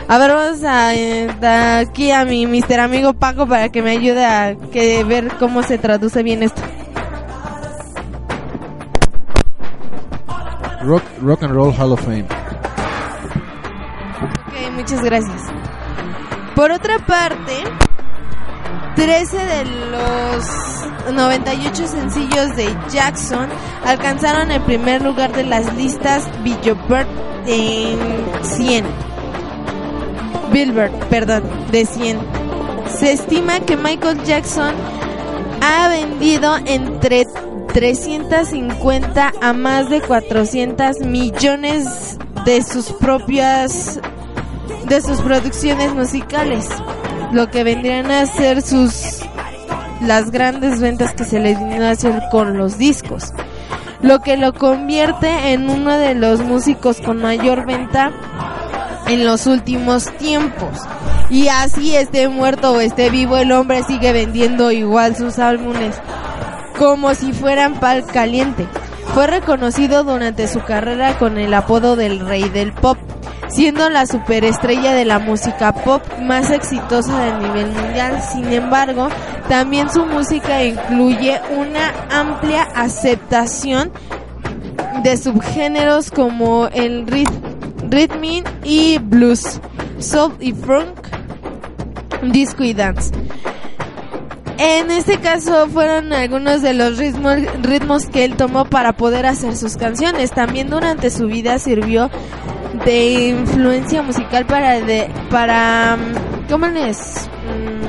A 0.08 0.18
ver, 0.18 0.32
vamos 0.32 0.64
a 0.64 0.94
eh, 0.94 1.28
aquí 1.80 2.10
a 2.10 2.24
mi 2.24 2.46
mister 2.46 2.80
amigo 2.80 3.14
Paco 3.14 3.46
para 3.46 3.68
que 3.68 3.82
me 3.82 3.92
ayude 3.92 4.24
a 4.24 4.56
que 4.72 5.04
ver 5.04 5.28
cómo 5.38 5.62
se 5.62 5.78
traduce 5.78 6.22
bien 6.22 6.42
esto. 6.42 6.62
Rock, 10.82 11.02
Rock 11.22 11.42
and 11.42 11.54
Roll 11.54 11.74
Hall 11.78 11.92
of 11.92 12.00
Fame. 12.00 12.24
Ok, 14.22 14.72
muchas 14.74 15.02
gracias. 15.02 15.42
Por 16.56 16.70
otra 16.72 16.98
parte, 16.98 17.64
13 18.96 19.36
de 19.36 19.64
los 19.90 21.12
98 21.12 21.86
sencillos 21.86 22.56
de 22.56 22.76
Jackson 22.90 23.48
alcanzaron 23.84 24.50
el 24.50 24.60
primer 24.62 25.02
lugar 25.02 25.32
de 25.32 25.44
las 25.44 25.74
listas 25.74 26.28
Billboard 26.42 27.06
en 27.46 27.98
100. 28.42 29.09
Billboard, 30.52 30.92
perdón, 31.08 31.42
de 31.70 31.86
100. 31.86 32.18
Se 32.98 33.12
estima 33.12 33.60
que 33.60 33.76
Michael 33.76 34.22
Jackson 34.24 34.74
ha 35.62 35.88
vendido 35.88 36.56
entre 36.66 37.24
350 37.72 39.32
a 39.40 39.52
más 39.52 39.88
de 39.88 40.00
400 40.00 41.00
millones 41.00 42.18
de 42.44 42.62
sus 42.62 42.86
propias 42.92 44.00
de 44.88 45.00
sus 45.02 45.20
producciones 45.20 45.94
musicales, 45.94 46.68
lo 47.32 47.48
que 47.50 47.64
vendrían 47.64 48.10
a 48.10 48.26
ser 48.26 48.62
sus 48.62 49.20
las 50.00 50.30
grandes 50.30 50.80
ventas 50.80 51.14
que 51.14 51.24
se 51.24 51.38
le 51.38 51.54
vinieron 51.54 51.86
a 51.86 51.90
hacer 51.90 52.22
con 52.30 52.56
los 52.56 52.78
discos, 52.78 53.32
lo 54.00 54.20
que 54.20 54.36
lo 54.36 54.54
convierte 54.54 55.52
en 55.52 55.68
uno 55.68 55.96
de 55.96 56.14
los 56.14 56.40
músicos 56.40 57.00
con 57.00 57.18
mayor 57.18 57.66
venta 57.66 58.12
en 59.10 59.24
los 59.26 59.46
últimos 59.46 60.06
tiempos. 60.18 60.78
Y 61.28 61.48
así 61.48 61.94
esté 61.96 62.28
muerto 62.28 62.72
o 62.72 62.80
esté 62.80 63.10
vivo, 63.10 63.36
el 63.36 63.52
hombre 63.52 63.82
sigue 63.82 64.12
vendiendo 64.12 64.70
igual 64.72 65.16
sus 65.16 65.38
álbumes 65.38 65.96
como 66.78 67.14
si 67.14 67.32
fueran 67.32 67.74
pal 67.74 68.04
caliente. 68.06 68.66
Fue 69.14 69.26
reconocido 69.26 70.02
durante 70.04 70.48
su 70.48 70.60
carrera 70.62 71.18
con 71.18 71.36
el 71.38 71.52
apodo 71.52 71.96
del 71.96 72.20
rey 72.20 72.48
del 72.48 72.72
pop, 72.72 72.96
siendo 73.48 73.90
la 73.90 74.06
superestrella 74.06 74.92
de 74.94 75.04
la 75.04 75.18
música 75.18 75.72
pop 75.72 76.02
más 76.22 76.50
exitosa 76.50 77.18
del 77.18 77.42
nivel 77.42 77.66
mundial. 77.72 78.22
Sin 78.22 78.52
embargo, 78.52 79.08
también 79.48 79.90
su 79.90 80.06
música 80.06 80.62
incluye 80.64 81.40
una 81.58 81.92
amplia 82.10 82.62
aceptación 82.74 83.90
de 85.02 85.16
subgéneros 85.16 86.10
como 86.10 86.68
el 86.68 87.06
rit- 87.06 87.49
rhythm 87.90 88.44
y 88.64 88.98
blues, 88.98 89.60
soul 89.98 90.34
y 90.40 90.52
funk, 90.52 91.06
disco 92.32 92.64
y 92.64 92.74
dance. 92.74 93.12
En 94.58 94.90
este 94.90 95.18
caso 95.18 95.68
fueron 95.68 96.12
algunos 96.12 96.60
de 96.60 96.74
los 96.74 96.98
ritmos, 96.98 97.36
ritmos 97.62 98.06
que 98.06 98.24
él 98.26 98.36
tomó 98.36 98.66
para 98.66 98.92
poder 98.92 99.24
hacer 99.24 99.56
sus 99.56 99.78
canciones. 99.78 100.32
También 100.32 100.68
durante 100.68 101.08
su 101.10 101.28
vida 101.28 101.58
sirvió 101.58 102.10
de 102.84 103.30
influencia 103.30 104.02
musical 104.02 104.44
para 104.46 104.80
de 104.80 105.08
para 105.30 105.96
mm, 105.96 106.48
¿cómo 106.50 106.66
les? 106.66 106.98
Mm, 107.46 107.80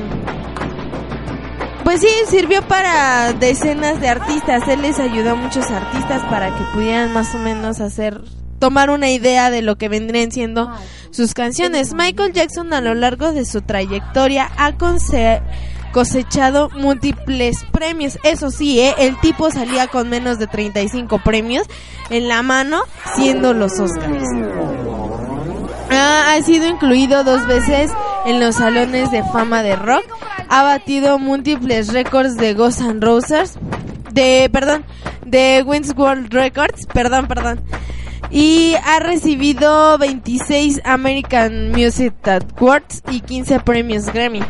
Pues 1.83 1.99
sí, 1.99 2.07
sirvió 2.29 2.61
para 2.61 3.33
decenas 3.33 3.99
de 3.99 4.07
artistas. 4.07 4.65
Él 4.69 4.81
les 4.81 4.97
ayudó 4.99 5.31
a 5.31 5.35
muchos 5.35 5.69
artistas 5.71 6.21
para 6.29 6.55
que 6.55 6.63
pudieran 6.73 7.11
más 7.11 7.35
o 7.35 7.39
menos 7.39 7.81
hacer 7.81 8.21
tomar 8.61 8.91
una 8.91 9.09
idea 9.09 9.49
de 9.49 9.61
lo 9.61 9.75
que 9.75 9.89
vendrían 9.89 10.31
siendo 10.31 10.71
sus 11.09 11.33
canciones. 11.33 11.93
Michael 11.93 12.31
Jackson 12.31 12.73
a 12.73 12.79
lo 12.79 12.93
largo 12.93 13.33
de 13.33 13.43
su 13.43 13.61
trayectoria 13.61 14.49
ha 14.55 14.75
cosechado 15.91 16.69
múltiples 16.69 17.65
premios. 17.71 18.19
Eso 18.23 18.51
sí, 18.51 18.79
¿eh? 18.79 18.95
el 18.99 19.19
tipo 19.19 19.49
salía 19.49 19.87
con 19.87 20.07
menos 20.07 20.37
de 20.37 20.45
35 20.47 21.19
premios 21.23 21.67
en 22.11 22.29
la 22.29 22.43
mano, 22.43 22.83
siendo 23.15 23.53
los 23.53 23.79
Oscars. 23.79 24.29
Ha, 25.89 26.33
ha 26.33 26.41
sido 26.43 26.67
incluido 26.67 27.23
dos 27.23 27.45
veces 27.47 27.91
en 28.25 28.39
los 28.39 28.55
salones 28.55 29.11
de 29.11 29.23
fama 29.23 29.63
de 29.63 29.75
rock. 29.75 30.05
Ha 30.49 30.61
batido 30.61 31.17
múltiples 31.17 31.91
récords 31.91 32.37
de 32.37 32.53
Ghost 32.53 32.81
and 32.81 33.03
Roses. 33.03 33.57
De, 34.11 34.49
perdón, 34.51 34.85
de 35.25 35.63
Wins 35.65 35.93
World 35.97 36.31
Records. 36.31 36.85
Perdón, 36.93 37.27
perdón. 37.27 37.61
Y 38.31 38.75
ha 38.85 38.99
recibido 38.99 39.97
26 39.97 40.81
American 40.85 41.71
Music 41.71 42.13
Awards 42.25 43.03
y 43.11 43.19
15 43.19 43.59
premios 43.59 44.05
Grammy. 44.13 44.41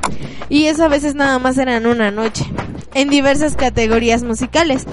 Y 0.49 0.65
eso 0.65 0.83
a 0.83 0.87
veces 0.87 1.15
nada 1.15 1.39
más 1.39 1.57
eran 1.57 1.85
una 1.87 2.11
noche. 2.11 2.45
En 2.93 3.09
diversas 3.09 3.55
categorías 3.55 4.21
musicales. 4.23 4.85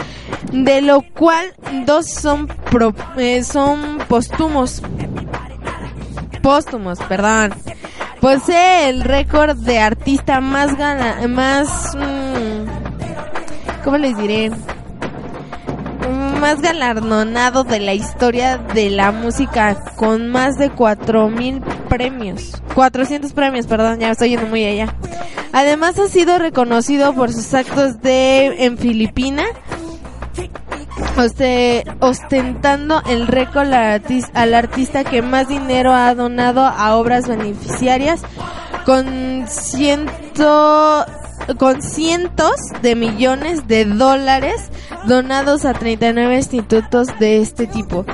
De 0.53 0.81
lo 0.81 1.03
cual 1.03 1.53
dos 1.85 2.07
son, 2.09 2.47
pro- 2.47 2.95
eh, 3.19 3.43
son 3.45 3.99
póstumos. 4.09 4.81
Póstumos, 6.43 6.99
perdón. 7.01 7.53
Posee 8.21 8.89
el 8.89 9.03
récord 9.03 9.57
de 9.59 9.79
artista 9.79 10.41
más 10.41 10.77
gana, 10.79 11.19
más, 11.29 11.95
mm, 11.95 13.85
¿cómo 13.85 13.99
les 13.99 14.17
diré? 14.17 14.51
Más 16.41 16.61
galardonado 16.61 17.65
de 17.65 17.81
la 17.81 17.95
historia 17.95 18.59
de 18.59 18.91
la 18.91 19.13
música 19.13 19.77
con 19.97 20.29
más 20.29 20.57
de 20.57 20.71
4000 20.71 21.61
premios. 21.89 22.63
400 22.75 23.33
premios, 23.33 23.67
perdón, 23.67 23.99
ya 24.01 24.11
estoy 24.11 24.31
yendo 24.31 24.47
muy 24.47 24.65
allá. 24.65 24.95
Además 25.53 25.99
ha 25.99 26.09
sido 26.09 26.39
reconocido 26.39 27.13
por 27.15 27.33
sus 27.33 27.53
actos 27.55 28.01
de 28.03 28.65
en 28.65 28.79
Filipina 28.79 29.45
oste- 31.17 31.85
ostentando 32.01 33.03
el 33.09 33.27
récord 33.27 33.73
al 33.73 34.55
artista 34.55 35.05
que 35.05 35.23
más 35.23 35.49
dinero 35.49 35.93
ha 35.93 36.15
donado 36.15 36.65
a 36.65 36.97
obras 36.97 37.27
beneficiarias 37.27 38.21
con 38.85 39.45
ciento 39.49 41.05
con 41.57 41.83
cientos 41.83 42.53
de 42.83 42.95
millones 42.95 43.67
de 43.67 43.85
dólares 43.85 44.71
donados 45.07 45.65
a 45.65 45.75
39 45.75 46.37
institutos 46.37 47.09
de 47.19 47.41
este 47.41 47.67
tipo, 47.67 48.05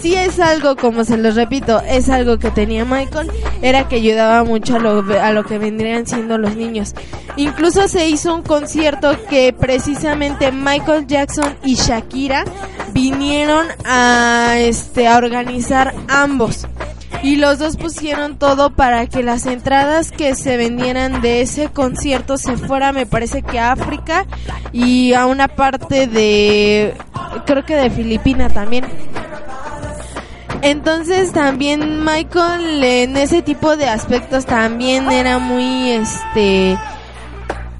sí 0.00 0.14
es 0.14 0.38
algo, 0.38 0.76
como 0.76 1.04
se 1.04 1.16
los 1.16 1.34
repito, 1.34 1.80
es 1.80 2.08
algo 2.08 2.38
que 2.38 2.50
tenía 2.50 2.84
Michael, 2.84 3.30
era 3.62 3.88
que 3.88 3.96
ayudaba 3.96 4.44
mucho 4.44 4.76
a 4.76 4.78
lo, 4.78 5.04
a 5.20 5.32
lo 5.32 5.44
que 5.44 5.58
vendrían 5.58 6.06
siendo 6.06 6.36
los 6.36 6.56
niños. 6.56 6.94
Incluso 7.36 7.88
se 7.88 8.08
hizo 8.08 8.34
un 8.34 8.42
concierto 8.42 9.16
que 9.28 9.52
precisamente 9.52 10.52
Michael 10.52 11.06
Jackson 11.06 11.56
y 11.64 11.74
Shakira 11.74 12.44
vinieron 12.92 13.66
a, 13.84 14.56
este, 14.58 15.08
a 15.08 15.16
organizar 15.16 15.94
ambos. 16.08 16.66
Y 17.24 17.36
los 17.36 17.58
dos 17.58 17.78
pusieron 17.78 18.36
todo 18.36 18.68
para 18.68 19.06
que 19.06 19.22
las 19.22 19.46
entradas 19.46 20.12
que 20.12 20.34
se 20.34 20.58
vendieran 20.58 21.22
de 21.22 21.40
ese 21.40 21.68
concierto 21.68 22.36
se 22.36 22.58
fuera, 22.58 22.92
me 22.92 23.06
parece 23.06 23.40
que 23.40 23.58
a 23.58 23.72
África 23.72 24.26
y 24.74 25.14
a 25.14 25.24
una 25.24 25.48
parte 25.48 26.06
de, 26.06 26.94
creo 27.46 27.64
que 27.64 27.76
de 27.76 27.88
Filipina 27.88 28.50
también. 28.50 28.84
Entonces 30.60 31.32
también 31.32 32.04
Michael 32.04 32.84
en 32.84 33.16
ese 33.16 33.40
tipo 33.40 33.74
de 33.78 33.88
aspectos 33.88 34.44
también 34.44 35.10
era 35.10 35.38
muy 35.38 35.92
este 35.92 36.76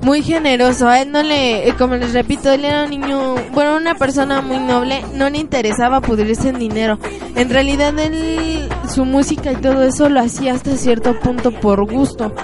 muy 0.04 0.22
generoso. 0.22 0.86
A 0.86 1.00
él 1.00 1.10
no 1.10 1.22
le, 1.22 1.68
eh, 1.68 1.74
como 1.76 1.96
les 1.96 2.12
repito, 2.12 2.52
él 2.52 2.64
era 2.64 2.84
un 2.84 2.90
niño, 2.90 3.34
bueno, 3.52 3.76
una 3.76 3.94
persona 3.94 4.42
muy 4.42 4.58
noble, 4.58 5.02
no 5.14 5.28
le 5.30 5.38
interesaba 5.38 6.00
pudrirse 6.00 6.50
en 6.50 6.58
dinero. 6.58 6.98
En 7.34 7.50
realidad 7.50 7.98
él, 7.98 8.68
su 8.92 9.04
música 9.04 9.52
y 9.52 9.56
todo 9.56 9.82
eso 9.82 10.08
lo 10.08 10.20
hacía 10.20 10.52
hasta 10.52 10.76
cierto 10.76 11.18
punto 11.18 11.50
por 11.52 11.90
gusto, 11.90 12.34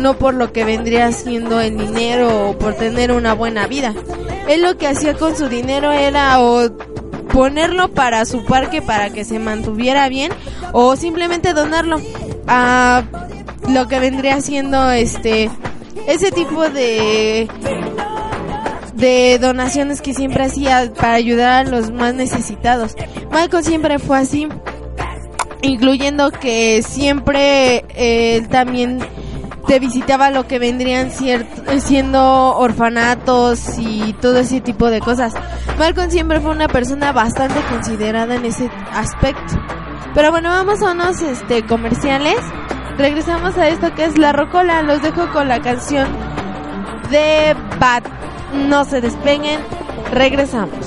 no 0.00 0.16
por 0.16 0.34
lo 0.34 0.52
que 0.52 0.64
vendría 0.64 1.10
siendo 1.12 1.60
el 1.60 1.76
dinero 1.76 2.50
o 2.50 2.58
por 2.58 2.74
tener 2.74 3.12
una 3.12 3.34
buena 3.34 3.66
vida. 3.66 3.92
Él 4.48 4.62
lo 4.62 4.76
que 4.76 4.86
hacía 4.86 5.14
con 5.14 5.36
su 5.36 5.48
dinero 5.48 5.90
era 5.90 6.40
o 6.40 6.70
ponerlo 7.32 7.88
para 7.88 8.24
su 8.24 8.44
parque 8.44 8.80
para 8.80 9.10
que 9.10 9.24
se 9.24 9.40
mantuviera 9.40 10.08
bien 10.08 10.30
o 10.72 10.94
simplemente 10.94 11.52
donarlo 11.52 12.00
a 12.46 13.02
lo 13.68 13.88
que 13.88 13.98
vendría 13.98 14.40
siendo 14.40 14.90
este 14.90 15.50
ese 16.06 16.30
tipo 16.30 16.68
de 16.68 17.48
de 18.94 19.38
donaciones 19.40 20.00
que 20.00 20.14
siempre 20.14 20.44
hacía 20.44 20.92
para 20.94 21.14
ayudar 21.14 21.66
a 21.66 21.70
los 21.70 21.90
más 21.90 22.14
necesitados. 22.14 22.94
Michael 23.30 23.64
siempre 23.64 23.98
fue 23.98 24.18
así, 24.18 24.48
incluyendo 25.62 26.30
que 26.30 26.82
siempre 26.82 27.84
eh, 27.96 28.36
él 28.36 28.48
también 28.48 29.00
te 29.66 29.78
visitaba 29.78 30.30
lo 30.30 30.46
que 30.46 30.58
vendrían 30.58 31.10
siendo 31.10 32.56
orfanatos 32.56 33.78
y 33.78 34.12
todo 34.20 34.38
ese 34.38 34.60
tipo 34.60 34.90
de 34.90 35.00
cosas. 35.00 35.34
Malcolm 35.78 36.10
siempre 36.10 36.40
fue 36.40 36.50
una 36.50 36.68
persona 36.68 37.12
bastante 37.12 37.60
considerada 37.70 38.34
en 38.34 38.44
ese 38.44 38.70
aspecto. 38.92 39.54
Pero 40.14 40.30
bueno, 40.30 40.50
vamos 40.50 40.82
a 40.82 40.92
unos 40.92 41.20
este, 41.22 41.64
comerciales. 41.64 42.36
Regresamos 42.96 43.56
a 43.58 43.68
esto 43.68 43.94
que 43.94 44.04
es 44.04 44.18
La 44.18 44.32
Rocola. 44.32 44.82
Los 44.82 45.02
dejo 45.02 45.28
con 45.32 45.48
la 45.48 45.60
canción 45.60 46.08
de 47.10 47.56
Bat. 47.78 48.06
No 48.68 48.84
se 48.84 49.00
despeguen. 49.00 49.60
Regresamos. 50.12 50.83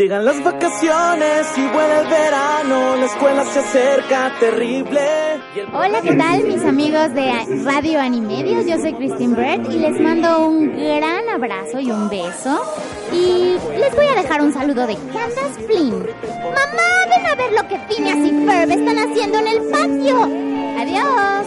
Llegan 0.00 0.24
las 0.24 0.42
vacaciones 0.42 1.46
y 1.58 1.60
vuelve 1.60 2.00
el 2.00 2.06
verano, 2.06 2.96
la 2.96 3.04
escuela 3.04 3.44
se 3.44 3.58
acerca 3.58 4.32
terrible. 4.40 4.98
Hola, 5.74 6.00
¿qué 6.00 6.14
tal 6.14 6.42
mis 6.44 6.64
amigos 6.64 7.12
de 7.12 7.30
Radio 7.64 8.00
Animedios? 8.00 8.64
Yo 8.64 8.78
soy 8.78 8.94
Christine 8.94 9.34
Brett 9.34 9.70
y 9.70 9.78
les 9.78 10.00
mando 10.00 10.46
un 10.46 10.72
gran 10.74 11.28
abrazo 11.28 11.80
y 11.80 11.90
un 11.90 12.08
beso. 12.08 12.62
Y 13.12 13.58
les 13.78 13.94
voy 13.94 14.06
a 14.06 14.22
dejar 14.22 14.40
un 14.40 14.54
saludo 14.54 14.86
de 14.86 14.94
Candace 14.94 15.66
Flynn. 15.66 15.98
Mamá, 15.98 17.06
ven 17.10 17.26
a 17.26 17.34
ver 17.34 17.52
lo 17.52 17.68
que 17.68 17.78
Phineas 17.80 18.26
y 18.26 18.46
Ferb 18.46 18.70
están 18.70 18.98
haciendo 19.00 19.38
en 19.38 19.48
el 19.48 19.58
patio. 19.70 20.22
Adiós. 20.80 21.46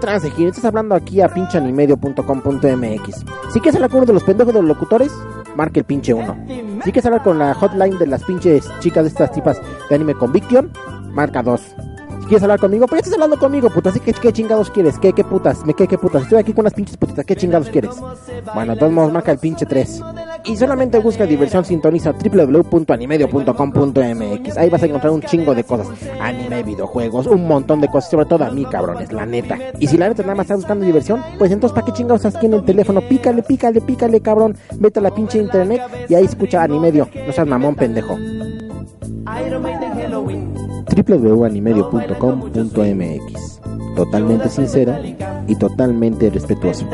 Estás 0.00 0.64
hablando 0.64 0.94
aquí 0.94 1.20
a 1.20 1.28
pincheanimedio.com.mx. 1.28 3.24
Si 3.52 3.60
quieres 3.60 3.74
hablar 3.74 3.90
con 3.90 3.98
uno 3.98 4.06
de 4.06 4.12
los 4.12 4.22
pendejos 4.22 4.54
de 4.54 4.60
los 4.60 4.68
locutores, 4.68 5.12
marque 5.56 5.80
el 5.80 5.86
pinche 5.86 6.14
uno. 6.14 6.36
Si 6.46 6.92
quieres 6.92 7.06
hablar 7.06 7.24
con 7.24 7.36
la 7.38 7.52
hotline 7.52 7.98
de 7.98 8.06
las 8.06 8.22
pinches 8.22 8.70
chicas 8.78 9.02
de 9.02 9.08
estas 9.08 9.32
tipas 9.32 9.60
de 9.88 9.94
anime 9.96 10.14
conviction, 10.14 10.70
marca 11.10 11.42
dos. 11.42 11.62
Si 12.20 12.26
quieres 12.26 12.42
hablar 12.44 12.60
conmigo, 12.60 12.86
pues 12.86 13.00
estás 13.00 13.14
hablando 13.14 13.38
conmigo, 13.40 13.70
puta. 13.70 13.90
Así 13.90 13.98
que, 13.98 14.12
¿qué 14.12 14.32
chingados 14.32 14.70
quieres? 14.70 14.98
¿Qué, 15.00 15.12
qué 15.12 15.24
putas? 15.24 15.66
¿Me 15.66 15.74
qué, 15.74 15.88
qué 15.88 15.98
putas? 15.98 16.22
Estoy 16.22 16.38
aquí 16.38 16.52
con 16.52 16.62
unas 16.62 16.74
pinches 16.74 16.96
putitas. 16.96 17.24
¿Qué 17.24 17.34
chingados 17.34 17.68
quieres? 17.68 17.90
Bueno, 18.54 18.74
de 18.74 18.78
todos 18.78 18.92
modos, 18.92 19.12
marca 19.12 19.32
el 19.32 19.38
pinche 19.38 19.66
3. 19.66 20.00
Y 20.44 20.56
solamente 20.56 20.98
busca 20.98 21.26
diversión, 21.26 21.64
sintoniza 21.64 22.12
www.animedio.com.mx. 22.12 24.56
Ahí 24.56 24.70
vas 24.70 24.82
a 24.82 24.86
encontrar 24.86 25.12
un 25.12 25.22
chingo 25.22 25.54
de 25.54 25.64
cosas. 25.64 25.88
Anime, 26.20 26.62
videojuegos, 26.62 27.26
un 27.26 27.46
montón 27.46 27.80
de 27.80 27.88
cosas. 27.88 28.10
Sobre 28.10 28.26
todo 28.26 28.44
a 28.44 28.50
mí, 28.50 28.64
cabrones, 28.64 29.12
la 29.12 29.26
neta. 29.26 29.58
Y 29.78 29.86
si 29.86 29.96
la 29.96 30.08
neta 30.08 30.22
nada 30.22 30.34
más 30.34 30.44
estás 30.44 30.58
buscando 30.58 30.84
diversión, 30.84 31.22
pues 31.38 31.52
entonces, 31.52 31.74
¿para 31.74 31.86
qué 31.86 31.92
chingados 31.92 32.24
estás 32.24 32.36
aquí 32.36 32.46
en 32.46 32.54
el 32.54 32.64
teléfono? 32.64 33.00
Pícale, 33.02 33.42
pícale, 33.42 33.80
pícale, 33.80 34.20
cabrón. 34.20 34.56
Vete 34.76 35.00
a 35.00 35.02
la 35.02 35.14
pinche 35.14 35.38
internet 35.38 35.82
y 36.08 36.14
ahí 36.14 36.24
escucha 36.24 36.62
Animedio. 36.62 37.08
No 37.26 37.32
seas 37.32 37.46
mamón, 37.46 37.74
pendejo 37.74 38.16
www.animedio.com.mx 41.06 43.60
Totalmente 43.94 44.48
sincero 44.48 44.96
y 45.46 45.54
totalmente 45.56 46.30
respetuoso. 46.30 46.88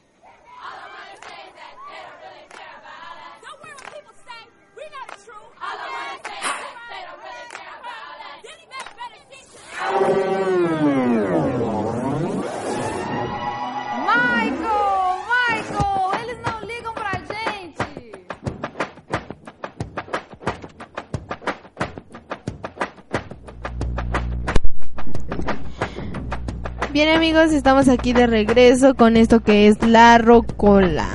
Amigos, 27.22 27.52
estamos 27.52 27.88
aquí 27.88 28.12
de 28.12 28.26
regreso 28.26 28.96
con 28.96 29.16
esto 29.16 29.44
que 29.44 29.68
es 29.68 29.80
la 29.86 30.18
rocola. 30.18 31.06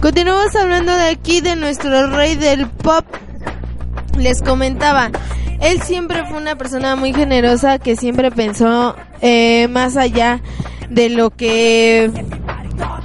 Continuamos 0.00 0.56
hablando 0.56 0.96
de 0.96 1.10
aquí 1.10 1.42
de 1.42 1.56
nuestro 1.56 2.06
rey 2.06 2.36
del 2.36 2.66
pop. 2.70 3.04
Les 4.16 4.40
comentaba, 4.40 5.10
él 5.60 5.82
siempre 5.82 6.24
fue 6.24 6.38
una 6.38 6.56
persona 6.56 6.96
muy 6.96 7.12
generosa 7.12 7.78
que 7.78 7.96
siempre 7.96 8.30
pensó 8.30 8.96
eh, 9.20 9.68
más 9.68 9.98
allá 9.98 10.40
de 10.88 11.10
lo 11.10 11.28
que 11.28 12.10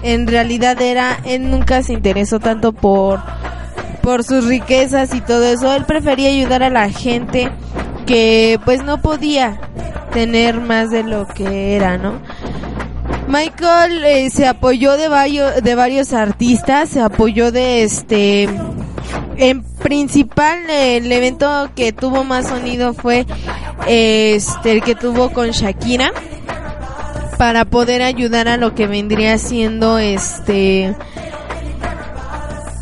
en 0.04 0.26
realidad 0.26 0.82
era. 0.82 1.20
Él 1.26 1.52
nunca 1.52 1.84
se 1.84 1.92
interesó 1.92 2.40
tanto 2.40 2.72
por 2.72 3.20
por 4.02 4.24
sus 4.24 4.46
riquezas 4.46 5.14
y 5.14 5.20
todo 5.20 5.44
eso. 5.44 5.76
Él 5.76 5.84
prefería 5.84 6.30
ayudar 6.30 6.64
a 6.64 6.70
la 6.70 6.90
gente 6.90 7.52
que 8.06 8.58
pues 8.64 8.86
no 8.86 9.02
podía 9.02 9.60
tener 10.18 10.60
más 10.60 10.90
de 10.90 11.04
lo 11.04 11.28
que 11.28 11.76
era, 11.76 11.98
¿no? 11.98 12.14
Michael 13.28 14.06
eh, 14.06 14.30
se 14.30 14.48
apoyó 14.48 14.96
de 14.96 15.10
varios 15.10 15.62
de 15.62 15.76
varios 15.76 16.14
artistas, 16.14 16.90
se 16.90 17.02
apoyó 17.02 17.52
de 17.52 17.84
este 17.84 18.50
en 19.38 19.64
principal 19.64 20.70
eh, 20.70 20.98
el 20.98 21.12
evento 21.12 21.70
que 21.76 21.92
tuvo 21.92 22.24
más 22.24 22.48
sonido 22.48 22.94
fue 22.94 23.26
eh, 23.86 24.36
este 24.36 24.72
el 24.72 24.82
que 24.82 24.96
tuvo 24.96 25.32
con 25.32 25.52
Shakira 25.52 26.12
para 27.38 27.66
poder 27.66 28.02
ayudar 28.02 28.48
a 28.48 28.58
lo 28.58 28.74
que 28.74 28.88
vendría 28.88 29.38
siendo 29.38 30.00
este 30.00 30.96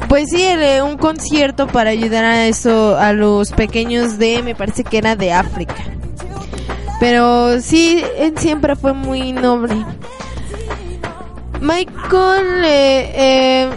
pues 0.08 0.30
sí, 0.30 0.44
el, 0.44 0.84
un 0.84 0.98
concierto 0.98 1.68
para 1.68 1.90
ayudar 1.90 2.24
a 2.24 2.46
eso 2.46 2.98
a 2.98 3.12
los 3.12 3.52
pequeños 3.52 4.18
de 4.20 4.44
me 4.44 4.56
parece 4.56 4.84
que 4.84 4.98
era 4.98 5.16
de 5.16 5.34
África. 5.34 5.76
Pero 7.00 7.60
sí, 7.60 8.04
él 8.18 8.38
siempre 8.38 8.76
fue 8.76 8.94
muy 8.94 9.34
noble. 9.34 9.76
Michael 11.66 12.64
eh, 12.64 13.70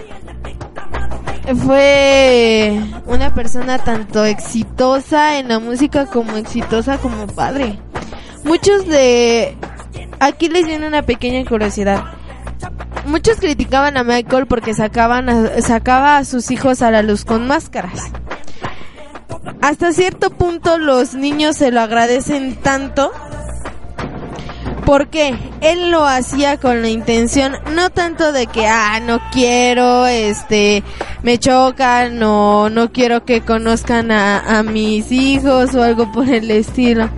eh, 1.47 1.55
fue 1.65 2.81
una 3.07 3.35
persona 3.35 3.79
tanto 3.79 4.25
exitosa 4.27 5.39
en 5.39 5.49
la 5.49 5.59
música 5.59 6.05
como 6.07 6.37
exitosa 6.37 6.99
como 6.99 7.27
padre. 7.29 7.79
Muchos 8.45 8.87
de... 8.87 9.57
Aquí 10.21 10.49
les 10.49 10.67
viene 10.67 10.87
una 10.87 11.03
pequeña 11.03 11.49
curiosidad. 11.49 12.05
Muchos 13.07 13.37
criticaban 13.39 13.97
a 13.97 14.05
Michael 14.05 14.47
porque 14.47 14.75
sacaban 14.75 15.29
a- 15.31 15.61
sacaba 15.63 16.19
a 16.19 16.25
sus 16.25 16.51
hijos 16.51 16.83
a 16.83 16.91
la 16.91 17.03
luz 17.03 17.25
con 17.25 17.47
máscaras. 17.47 18.03
Hasta 19.63 19.93
cierto 19.93 20.31
punto 20.31 20.77
los 20.79 21.15
niños 21.15 21.57
se 21.57 21.71
lo 21.71 21.81
agradecen 21.81 22.57
tanto 22.57 23.11
porque 24.89 25.35
él 25.61 25.91
lo 25.91 26.07
hacía 26.07 26.57
con 26.57 26.81
la 26.81 26.89
intención 26.89 27.53
no 27.75 27.91
tanto 27.91 28.33
de 28.33 28.47
que 28.47 28.67
ah 28.67 29.01
no 29.01 29.21
quiero 29.31 30.07
este 30.07 30.83
me 31.23 31.37
chocan 31.37 32.23
o 32.23 32.71
no 32.71 32.91
quiero 32.91 33.27
que 33.27 33.43
conozcan 33.43 34.11
a, 34.11 34.59
a 34.59 34.63
mis 34.63 35.13
hijos 35.13 35.75
o 35.75 35.83
algo 35.83 36.11
por 36.11 36.31
el 36.31 36.51
estilo 36.51 37.11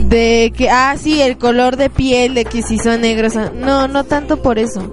de 0.00 0.52
que 0.56 0.68
ah 0.68 0.96
sí 0.98 1.22
el 1.22 1.38
color 1.38 1.76
de 1.76 1.90
piel 1.90 2.34
de 2.34 2.44
que 2.44 2.62
si 2.62 2.76
son 2.76 3.02
negros 3.02 3.34
no 3.54 3.86
no 3.86 4.02
tanto 4.02 4.42
por 4.42 4.58
eso. 4.58 4.92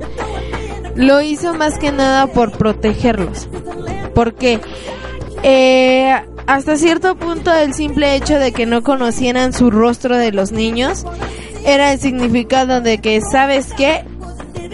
Lo 0.95 1.19
hizo 1.21 1.53
más 1.53 1.77
que 1.77 1.91
nada 1.91 2.27
por 2.27 2.51
protegerlos. 2.51 3.49
Porque 4.13 4.61
eh, 5.43 6.13
hasta 6.47 6.77
cierto 6.77 7.15
punto 7.15 7.53
el 7.53 7.73
simple 7.73 8.15
hecho 8.15 8.39
de 8.39 8.51
que 8.51 8.65
no 8.65 8.83
conocieran 8.83 9.53
su 9.53 9.71
rostro 9.71 10.17
de 10.17 10.31
los 10.31 10.51
niños 10.51 11.05
era 11.65 11.93
el 11.93 11.99
significado 11.99 12.81
de 12.81 12.99
que 12.99 13.21
sabes 13.21 13.73
qué 13.73 14.03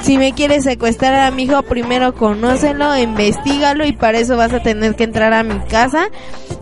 si 0.02 0.18
me 0.18 0.34
quieres 0.34 0.64
secuestrar 0.64 1.14
a 1.14 1.32
mi 1.32 1.44
hijo 1.44 1.62
primero 1.64 2.14
conócelo 2.14 2.98
investigalo 2.98 3.86
y 3.86 3.94
para 3.94 4.20
eso 4.20 4.38
vas 4.38 4.54
a 4.54 4.62
tener 4.62 4.96
que 4.96 5.04
entrar 5.04 5.34
a 5.34 5.44
mi 5.44 5.60
casa 5.68 6.08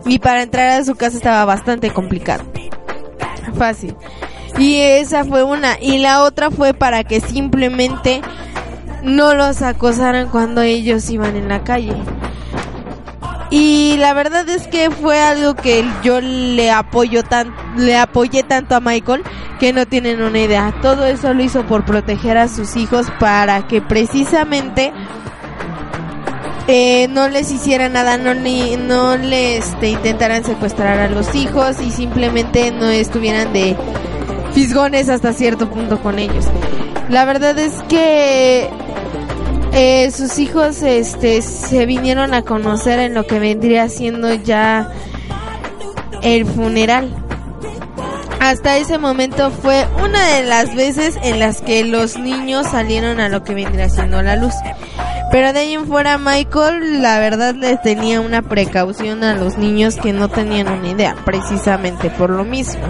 y 0.06 0.18
para 0.18 0.42
entrar 0.42 0.80
a 0.80 0.84
su 0.84 0.94
casa 0.94 1.16
estaba 1.16 1.44
bastante 1.44 1.90
complicado 1.90 2.44
fácil 3.60 3.94
Y 4.58 4.76
esa 4.76 5.24
fue 5.24 5.42
una. 5.42 5.78
Y 5.80 5.98
la 5.98 6.22
otra 6.22 6.50
fue 6.50 6.74
para 6.74 7.04
que 7.04 7.20
simplemente 7.20 8.20
no 9.02 9.34
los 9.34 9.62
acosaran 9.62 10.28
cuando 10.28 10.62
ellos 10.62 11.08
iban 11.10 11.36
en 11.36 11.48
la 11.48 11.62
calle. 11.62 11.94
Y 13.50 13.96
la 13.96 14.14
verdad 14.14 14.48
es 14.48 14.68
que 14.68 14.90
fue 14.90 15.20
algo 15.20 15.54
que 15.54 15.84
yo 16.04 16.20
le 16.20 16.70
apoyo 16.70 17.24
tan, 17.24 17.52
le 17.76 17.96
apoyé 17.96 18.44
tanto 18.44 18.76
a 18.76 18.80
Michael 18.80 19.24
que 19.58 19.72
no 19.72 19.86
tienen 19.86 20.22
una 20.22 20.38
idea. 20.38 20.72
Todo 20.80 21.04
eso 21.04 21.34
lo 21.34 21.42
hizo 21.42 21.64
por 21.64 21.84
proteger 21.84 22.38
a 22.38 22.46
sus 22.46 22.76
hijos 22.76 23.06
para 23.18 23.66
que 23.66 23.82
precisamente 23.82 24.92
eh, 26.68 27.08
no 27.08 27.28
les 27.28 27.50
hiciera 27.50 27.88
nada, 27.88 28.16
no, 28.16 28.34
ni, 28.34 28.76
no 28.76 29.16
les 29.16 29.66
este, 29.66 29.88
intentaran 29.90 30.44
secuestrar 30.44 31.00
a 31.00 31.08
los 31.08 31.34
hijos 31.34 31.80
y 31.80 31.90
simplemente 31.90 32.70
no 32.70 32.88
estuvieran 32.88 33.52
de 33.52 33.76
fisgones 34.54 35.08
hasta 35.08 35.32
cierto 35.32 35.68
punto 35.68 36.00
con 36.00 36.20
ellos. 36.20 36.46
La 37.08 37.24
verdad 37.24 37.58
es 37.58 37.74
que 37.88 38.70
eh, 39.72 40.10
sus 40.10 40.38
hijos 40.38 40.82
este 40.82 41.42
se 41.42 41.86
vinieron 41.86 42.34
a 42.34 42.42
conocer 42.42 42.98
en 42.98 43.14
lo 43.14 43.26
que 43.26 43.38
vendría 43.38 43.88
siendo 43.88 44.32
ya 44.34 44.90
el 46.22 46.44
funeral. 46.46 47.14
Hasta 48.40 48.78
ese 48.78 48.98
momento 48.98 49.50
fue 49.50 49.86
una 50.02 50.26
de 50.34 50.42
las 50.44 50.74
veces 50.74 51.18
en 51.22 51.38
las 51.40 51.60
que 51.60 51.84
los 51.84 52.18
niños 52.18 52.66
salieron 52.66 53.20
a 53.20 53.28
lo 53.28 53.44
que 53.44 53.54
vendría 53.54 53.88
siendo 53.88 54.22
la 54.22 54.36
luz. 54.36 54.54
Pero 55.30 55.52
de 55.52 55.60
ahí 55.60 55.74
en 55.74 55.86
fuera 55.86 56.18
Michael 56.18 57.02
la 57.02 57.18
verdad 57.18 57.54
les 57.54 57.80
tenía 57.82 58.20
una 58.20 58.42
precaución 58.42 59.22
a 59.22 59.34
los 59.34 59.58
niños 59.58 59.96
que 59.96 60.12
no 60.12 60.28
tenían 60.28 60.68
una 60.68 60.88
idea, 60.88 61.16
precisamente 61.24 62.10
por 62.10 62.30
lo 62.30 62.44
mismo. 62.44 62.82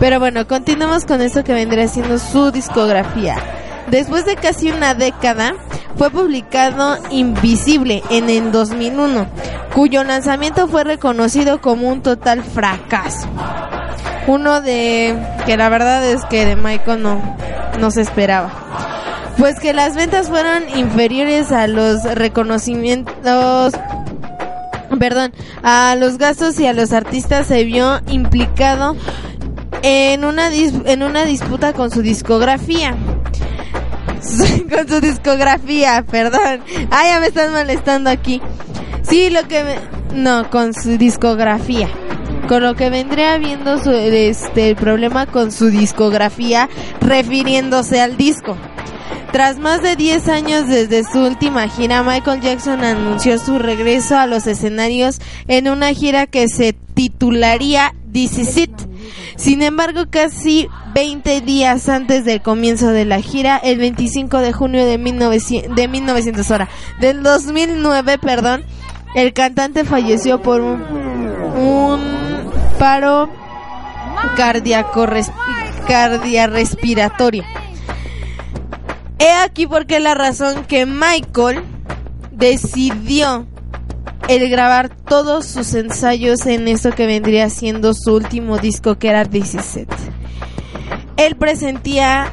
Pero 0.00 0.18
bueno, 0.18 0.46
continuamos 0.46 1.04
con 1.04 1.22
esto 1.22 1.44
que 1.44 1.54
vendría 1.54 1.86
siendo 1.86 2.18
su 2.18 2.50
discografía. 2.50 3.61
Después 3.90 4.24
de 4.24 4.36
casi 4.36 4.70
una 4.70 4.94
década, 4.94 5.54
fue 5.96 6.10
publicado 6.10 6.96
Invisible 7.10 8.02
en 8.10 8.30
el 8.30 8.52
2001, 8.52 9.26
cuyo 9.74 10.04
lanzamiento 10.04 10.68
fue 10.68 10.84
reconocido 10.84 11.60
como 11.60 11.88
un 11.88 12.02
total 12.02 12.42
fracaso. 12.42 13.28
Uno 14.26 14.60
de 14.60 15.16
que 15.46 15.56
la 15.56 15.68
verdad 15.68 16.04
es 16.04 16.24
que 16.26 16.46
de 16.46 16.56
Michael 16.56 17.02
no, 17.02 17.36
no 17.78 17.90
se 17.90 18.02
esperaba. 18.02 18.52
Pues 19.38 19.58
que 19.58 19.72
las 19.72 19.94
ventas 19.94 20.28
fueron 20.28 20.64
inferiores 20.76 21.52
a 21.52 21.66
los 21.66 22.04
reconocimientos 22.04 23.74
perdón, 24.98 25.32
a 25.62 25.96
los 25.96 26.18
gastos 26.18 26.60
y 26.60 26.66
a 26.66 26.72
los 26.72 26.92
artistas 26.92 27.46
se 27.46 27.64
vio 27.64 28.00
implicado 28.08 28.94
en 29.82 30.24
una 30.24 30.50
en 30.54 31.02
una 31.02 31.24
disputa 31.24 31.72
con 31.72 31.90
su 31.90 32.02
discografía. 32.02 32.94
Con 34.70 34.88
su 34.88 35.00
discografía, 35.00 36.04
perdón. 36.08 36.60
Ah, 36.90 37.04
ya 37.06 37.20
me 37.20 37.26
están 37.26 37.52
molestando 37.52 38.10
aquí. 38.10 38.40
Sí, 39.02 39.30
lo 39.30 39.46
que 39.48 39.64
me... 39.64 39.76
No, 40.14 40.50
con 40.50 40.74
su 40.74 40.96
discografía. 40.96 41.88
Con 42.48 42.62
lo 42.62 42.74
que 42.74 42.90
vendría 42.90 43.38
viendo 43.38 43.82
su, 43.82 43.90
este, 43.90 44.70
el 44.70 44.76
problema 44.76 45.26
con 45.26 45.52
su 45.52 45.70
discografía 45.70 46.68
refiriéndose 47.00 48.00
al 48.00 48.16
disco. 48.16 48.56
Tras 49.32 49.58
más 49.58 49.82
de 49.82 49.96
10 49.96 50.28
años 50.28 50.68
desde 50.68 51.04
su 51.04 51.20
última 51.20 51.66
gira, 51.68 52.02
Michael 52.02 52.42
Jackson 52.42 52.84
anunció 52.84 53.38
su 53.38 53.58
regreso 53.58 54.18
a 54.18 54.26
los 54.26 54.46
escenarios 54.46 55.20
en 55.48 55.68
una 55.68 55.94
gira 55.94 56.26
que 56.26 56.48
se 56.48 56.74
titularía 56.94 57.94
This 58.12 58.38
Is 58.38 58.56
It. 58.58 58.91
Sin 59.36 59.62
embargo, 59.62 60.04
casi 60.10 60.68
20 60.94 61.40
días 61.40 61.88
antes 61.88 62.24
del 62.24 62.42
comienzo 62.42 62.88
de 62.88 63.04
la 63.04 63.20
gira, 63.20 63.56
el 63.56 63.78
25 63.78 64.38
de 64.38 64.52
junio 64.52 64.86
de 64.86 64.98
1900, 64.98 65.74
de 65.74 65.88
1900 65.88 66.50
hora, 66.50 66.68
del 67.00 67.22
2009, 67.22 68.18
perdón, 68.18 68.64
el 69.14 69.32
cantante 69.32 69.84
falleció 69.84 70.40
por 70.40 70.60
un, 70.60 70.82
un 70.82 72.00
paro 72.78 73.28
cardíaco 74.36 75.06
cardiarrespiratorio. 75.86 77.44
He 79.18 79.30
aquí 79.30 79.66
porque 79.66 80.00
la 80.00 80.14
razón 80.14 80.64
que 80.64 80.86
Michael 80.86 81.62
decidió 82.30 83.46
el 84.28 84.48
grabar 84.48 84.88
todos 84.88 85.46
sus 85.46 85.74
ensayos 85.74 86.46
en 86.46 86.68
esto 86.68 86.92
que 86.92 87.06
vendría 87.06 87.50
siendo 87.50 87.92
su 87.94 88.14
último 88.14 88.58
disco 88.58 88.98
que 88.98 89.08
era 89.08 89.24
17. 89.24 89.94
Él 91.16 91.36
presentía 91.36 92.32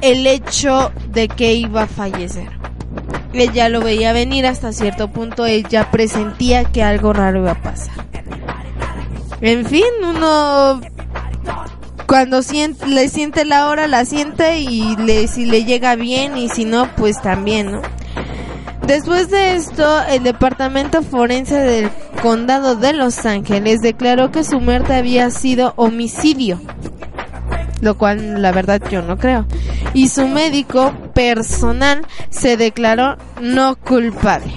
el 0.00 0.26
hecho 0.26 0.92
de 1.10 1.28
que 1.28 1.54
iba 1.54 1.82
a 1.82 1.86
fallecer. 1.86 2.48
Él 3.32 3.52
ya 3.52 3.68
lo 3.68 3.80
veía 3.80 4.12
venir 4.12 4.46
hasta 4.46 4.72
cierto 4.72 5.08
punto, 5.08 5.46
él 5.46 5.66
ya 5.68 5.90
presentía 5.90 6.64
que 6.64 6.82
algo 6.82 7.12
raro 7.12 7.40
iba 7.40 7.52
a 7.52 7.62
pasar. 7.62 7.94
En 9.40 9.64
fin, 9.64 9.84
uno 10.02 10.80
cuando 12.06 12.42
siente, 12.42 12.86
le 12.88 13.08
siente 13.08 13.44
la 13.44 13.68
hora, 13.68 13.86
la 13.86 14.04
siente 14.04 14.58
y 14.58 14.96
le, 14.96 15.28
si 15.28 15.46
le 15.46 15.64
llega 15.64 15.94
bien 15.94 16.36
y 16.36 16.48
si 16.48 16.64
no, 16.64 16.88
pues 16.96 17.22
también, 17.22 17.70
¿no? 17.70 17.82
Después 18.90 19.30
de 19.30 19.54
esto, 19.54 20.02
el 20.08 20.24
Departamento 20.24 21.00
Forense 21.02 21.54
del 21.54 21.90
Condado 22.22 22.74
de 22.74 22.92
Los 22.92 23.24
Ángeles 23.24 23.82
declaró 23.82 24.32
que 24.32 24.42
su 24.42 24.58
muerte 24.58 24.94
había 24.94 25.30
sido 25.30 25.74
homicidio, 25.76 26.60
lo 27.82 27.96
cual 27.96 28.42
la 28.42 28.50
verdad 28.50 28.82
yo 28.90 29.00
no 29.00 29.16
creo. 29.16 29.46
Y 29.94 30.08
su 30.08 30.26
médico 30.26 30.92
personal 31.14 32.04
se 32.30 32.56
declaró 32.56 33.16
no 33.40 33.76
culpable 33.76 34.52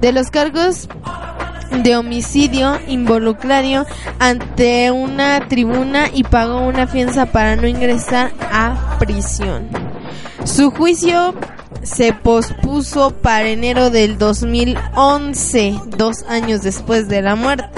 de 0.00 0.10
los 0.10 0.30
cargos 0.30 0.88
de 1.82 1.96
homicidio 1.98 2.78
involucrario 2.88 3.84
ante 4.18 4.90
una 4.90 5.48
tribuna 5.48 6.06
y 6.10 6.24
pagó 6.24 6.66
una 6.66 6.86
fianza 6.86 7.26
para 7.26 7.56
no 7.56 7.68
ingresar 7.68 8.32
a 8.50 8.96
prisión. 8.98 9.68
Su 10.44 10.70
juicio 10.70 11.34
se 11.86 12.12
pospuso 12.12 13.12
para 13.12 13.48
enero 13.48 13.90
del 13.90 14.18
2011, 14.18 15.80
dos 15.96 16.24
años 16.28 16.62
después 16.62 17.08
de 17.08 17.22
la 17.22 17.36
muerte. 17.36 17.68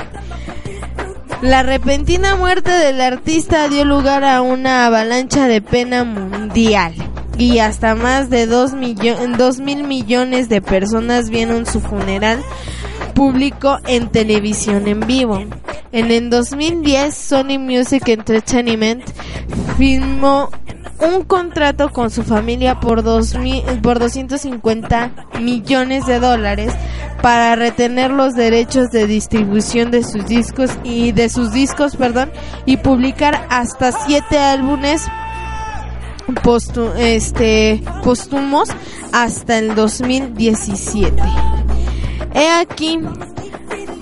La 1.42 1.62
repentina 1.62 2.34
muerte 2.34 2.70
del 2.70 3.00
artista 3.00 3.68
dio 3.68 3.84
lugar 3.84 4.24
a 4.24 4.42
una 4.42 4.86
avalancha 4.86 5.46
de 5.46 5.60
pena 5.60 6.02
mundial 6.02 6.94
y 7.36 7.60
hasta 7.60 7.94
más 7.94 8.28
de 8.30 8.46
2 8.46 8.74
mil 8.74 9.84
millones 9.84 10.48
de 10.48 10.60
personas 10.60 11.30
vieron 11.30 11.66
su 11.66 11.80
funeral 11.80 12.42
público 13.14 13.78
en 13.86 14.08
televisión 14.08 14.88
en 14.88 15.00
vivo. 15.00 15.38
En 15.92 16.10
el 16.10 16.30
2010, 16.30 17.14
Sony 17.14 17.58
Music 17.58 18.08
Entertainment 18.08 19.04
firmó 19.76 20.50
un 21.00 21.22
contrato 21.24 21.90
con 21.90 22.10
su 22.10 22.24
familia 22.24 22.80
por, 22.80 23.02
dos 23.02 23.34
por 23.82 23.98
250 23.98 25.12
millones 25.40 26.06
de 26.06 26.18
dólares 26.18 26.72
para 27.22 27.56
retener 27.56 28.10
los 28.10 28.34
derechos 28.34 28.90
de 28.90 29.06
distribución 29.06 29.90
de 29.90 30.02
sus 30.04 30.26
discos 30.26 30.70
y 30.82 31.12
de 31.12 31.28
sus 31.28 31.52
discos, 31.52 31.96
perdón, 31.96 32.30
y 32.66 32.78
publicar 32.78 33.46
hasta 33.48 33.92
siete 33.92 34.38
álbumes 34.38 35.06
este, 36.98 37.82
póstumos 38.02 38.68
hasta 39.12 39.58
el 39.58 39.74
2017. 39.74 41.22
He 42.34 42.48
aquí 42.50 42.98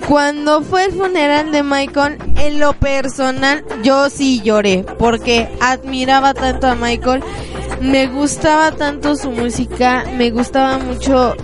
cuando 0.07 0.61
fue 0.61 0.85
el 0.85 0.93
funeral 0.93 1.51
de 1.51 1.63
Michael, 1.63 2.17
en 2.37 2.59
lo 2.59 2.73
personal, 2.73 3.65
yo 3.83 4.09
sí 4.09 4.41
lloré, 4.41 4.85
porque 4.97 5.49
admiraba 5.59 6.33
tanto 6.33 6.67
a 6.67 6.75
Michael, 6.75 7.21
me 7.81 8.07
gustaba 8.07 8.71
tanto 8.71 9.15
su 9.17 9.31
música, 9.31 10.05
me 10.17 10.31
gustaba 10.31 10.77
mucho 10.77 11.35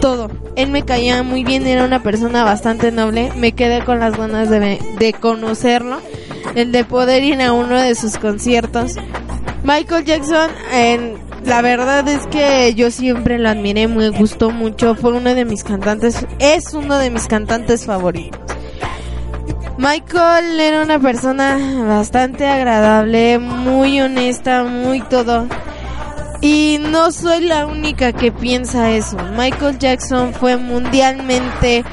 todo. 0.00 0.30
Él 0.54 0.70
me 0.70 0.84
caía 0.84 1.24
muy 1.24 1.42
bien, 1.42 1.66
era 1.66 1.84
una 1.84 2.02
persona 2.02 2.44
bastante 2.44 2.92
noble, 2.92 3.32
me 3.36 3.52
quedé 3.52 3.84
con 3.84 3.98
las 3.98 4.16
ganas 4.16 4.48
de, 4.48 4.78
de 4.98 5.12
conocerlo, 5.12 5.98
el 6.54 6.70
de 6.70 6.84
poder 6.84 7.24
ir 7.24 7.42
a 7.42 7.52
uno 7.52 7.80
de 7.80 7.96
sus 7.96 8.16
conciertos. 8.18 8.96
Michael 9.64 10.04
Jackson, 10.04 10.50
en 10.72 11.23
la 11.46 11.60
verdad 11.62 12.06
es 12.08 12.26
que 12.26 12.74
yo 12.74 12.90
siempre 12.90 13.38
lo 13.38 13.48
admiré, 13.48 13.86
me 13.88 14.08
gustó 14.10 14.50
mucho, 14.50 14.94
fue 14.94 15.12
uno 15.12 15.34
de 15.34 15.44
mis 15.44 15.62
cantantes, 15.62 16.26
es 16.38 16.72
uno 16.74 16.96
de 16.98 17.10
mis 17.10 17.26
cantantes 17.26 17.84
favoritos. 17.84 18.40
Michael 19.76 20.58
era 20.60 20.82
una 20.82 20.98
persona 20.98 21.84
bastante 21.86 22.46
agradable, 22.46 23.38
muy 23.38 24.00
honesta, 24.00 24.64
muy 24.64 25.00
todo. 25.02 25.46
Y 26.40 26.78
no 26.80 27.10
soy 27.10 27.40
la 27.40 27.66
única 27.66 28.12
que 28.12 28.30
piensa 28.30 28.90
eso. 28.90 29.16
Michael 29.36 29.78
Jackson 29.78 30.32
fue 30.32 30.56
mundialmente... 30.56 31.84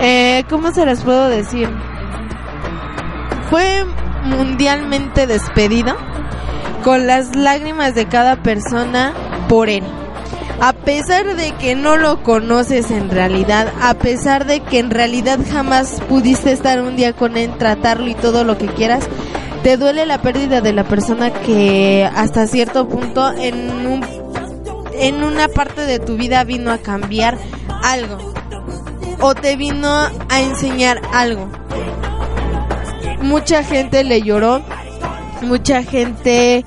Eh, 0.00 0.44
¿Cómo 0.50 0.72
se 0.72 0.84
les 0.84 1.02
puedo 1.02 1.28
decir? 1.28 1.68
Fue 3.48 3.84
mundialmente 4.24 5.26
despedido 5.26 5.96
con 6.82 7.06
las 7.06 7.34
lágrimas 7.36 7.94
de 7.94 8.06
cada 8.06 8.42
persona 8.42 9.12
por 9.48 9.68
él. 9.68 9.84
A 10.60 10.72
pesar 10.72 11.34
de 11.34 11.52
que 11.52 11.74
no 11.74 11.96
lo 11.96 12.22
conoces 12.22 12.90
en 12.90 13.10
realidad, 13.10 13.72
a 13.80 13.94
pesar 13.94 14.46
de 14.46 14.60
que 14.60 14.78
en 14.78 14.90
realidad 14.90 15.38
jamás 15.50 16.00
pudiste 16.08 16.52
estar 16.52 16.80
un 16.80 16.94
día 16.94 17.12
con 17.12 17.36
él, 17.36 17.50
tratarlo 17.58 18.06
y 18.08 18.14
todo 18.14 18.44
lo 18.44 18.58
que 18.58 18.66
quieras, 18.66 19.08
te 19.62 19.76
duele 19.76 20.06
la 20.06 20.22
pérdida 20.22 20.60
de 20.60 20.72
la 20.72 20.84
persona 20.84 21.32
que 21.32 22.08
hasta 22.14 22.46
cierto 22.46 22.88
punto 22.88 23.32
en 23.32 23.86
un, 23.86 24.04
en 24.94 25.24
una 25.24 25.48
parte 25.48 25.82
de 25.86 25.98
tu 25.98 26.16
vida 26.16 26.44
vino 26.44 26.70
a 26.70 26.78
cambiar 26.78 27.38
algo 27.82 28.32
o 29.22 29.34
te 29.34 29.56
vino 29.56 29.88
a 29.88 30.40
enseñar 30.40 31.00
algo. 31.12 31.48
Mucha 33.20 33.62
gente 33.62 34.02
le 34.02 34.22
lloró, 34.22 34.62
mucha 35.42 35.82
gente 35.82 36.64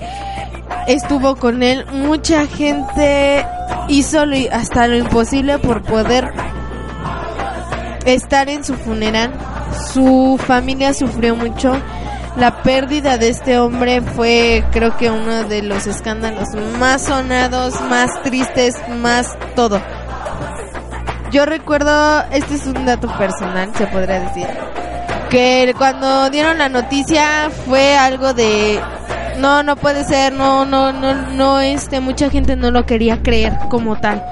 estuvo 0.88 1.36
con 1.36 1.64
él, 1.64 1.86
mucha 1.92 2.46
gente 2.48 3.46
hizo 3.88 4.26
lo- 4.26 4.38
hasta 4.54 4.88
lo 4.88 4.98
imposible 4.98 5.58
por 5.60 5.82
poder 5.84 6.32
estar 8.06 8.50
en 8.50 8.64
su 8.64 8.76
funeral. 8.76 9.32
Su 9.94 10.40
familia 10.46 10.94
sufrió 10.94 11.36
mucho. 11.36 11.76
La 12.38 12.62
pérdida 12.64 13.18
de 13.18 13.30
este 13.30 13.58
hombre 13.60 14.02
fue 14.02 14.64
creo 14.72 14.98
que 14.98 15.10
uno 15.10 15.46
de 15.46 15.62
los 15.62 15.88
escándalos 15.88 16.50
más 16.80 17.04
sonados, 17.04 17.80
más 17.90 18.10
tristes, 18.24 18.76
más 19.02 19.38
todo. 19.56 19.82
Yo 21.32 21.46
recuerdo, 21.46 22.24
este 22.32 22.56
es 22.56 22.66
un 22.68 22.86
dato 22.86 23.08
personal, 23.18 23.72
se 23.78 23.88
podría 23.88 24.20
decir, 24.22 24.48
que 25.36 25.76
cuando 25.78 26.30
dieron 26.30 26.60
la 26.60 26.70
noticia 26.70 27.50
fue 27.66 27.98
algo 27.98 28.34
de 28.34 28.80
no, 29.38 29.64
no 29.64 29.76
puede 29.76 30.06
ser, 30.06 30.32
no, 30.32 30.64
no, 30.64 30.94
no, 30.94 31.14
no, 31.32 31.60
este, 31.60 32.00
mucha 32.00 32.30
gente 32.30 32.56
no 32.56 32.72
lo 32.72 32.86
quería 32.86 33.22
creer 33.22 33.52
como 33.70 33.98
tal, 34.00 34.26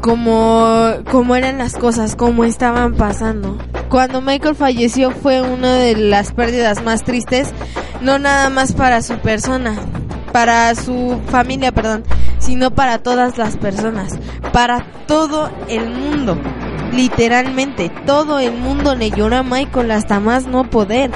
como, 0.00 0.92
como 1.10 1.34
eran 1.34 1.58
las 1.58 1.74
cosas, 1.74 2.14
como 2.14 2.44
estaban 2.44 2.94
pasando. 2.94 3.58
Cuando 3.88 4.20
Michael 4.20 4.54
falleció 4.54 5.10
fue 5.10 5.42
una 5.42 5.74
de 5.74 5.96
las 5.96 6.30
pérdidas 6.30 6.84
más 6.84 7.02
tristes, 7.02 7.52
no 8.00 8.20
nada 8.20 8.50
más 8.50 8.72
para 8.72 9.02
su 9.02 9.18
persona, 9.18 9.74
para 10.30 10.72
su 10.76 11.18
familia, 11.28 11.72
perdón, 11.72 12.04
sino 12.38 12.70
para 12.70 12.98
todas 12.98 13.36
las 13.36 13.56
personas, 13.56 14.16
para 14.52 14.86
todo 15.08 15.50
el 15.68 15.90
mundo. 15.90 16.38
Literalmente, 16.96 17.90
todo 18.06 18.38
el 18.38 18.54
mundo 18.54 18.94
le 18.94 19.10
lloró 19.10 19.36
a 19.36 19.42
Michael 19.42 19.90
hasta 19.90 20.18
más 20.18 20.46
no 20.46 20.70
poder. 20.70 21.10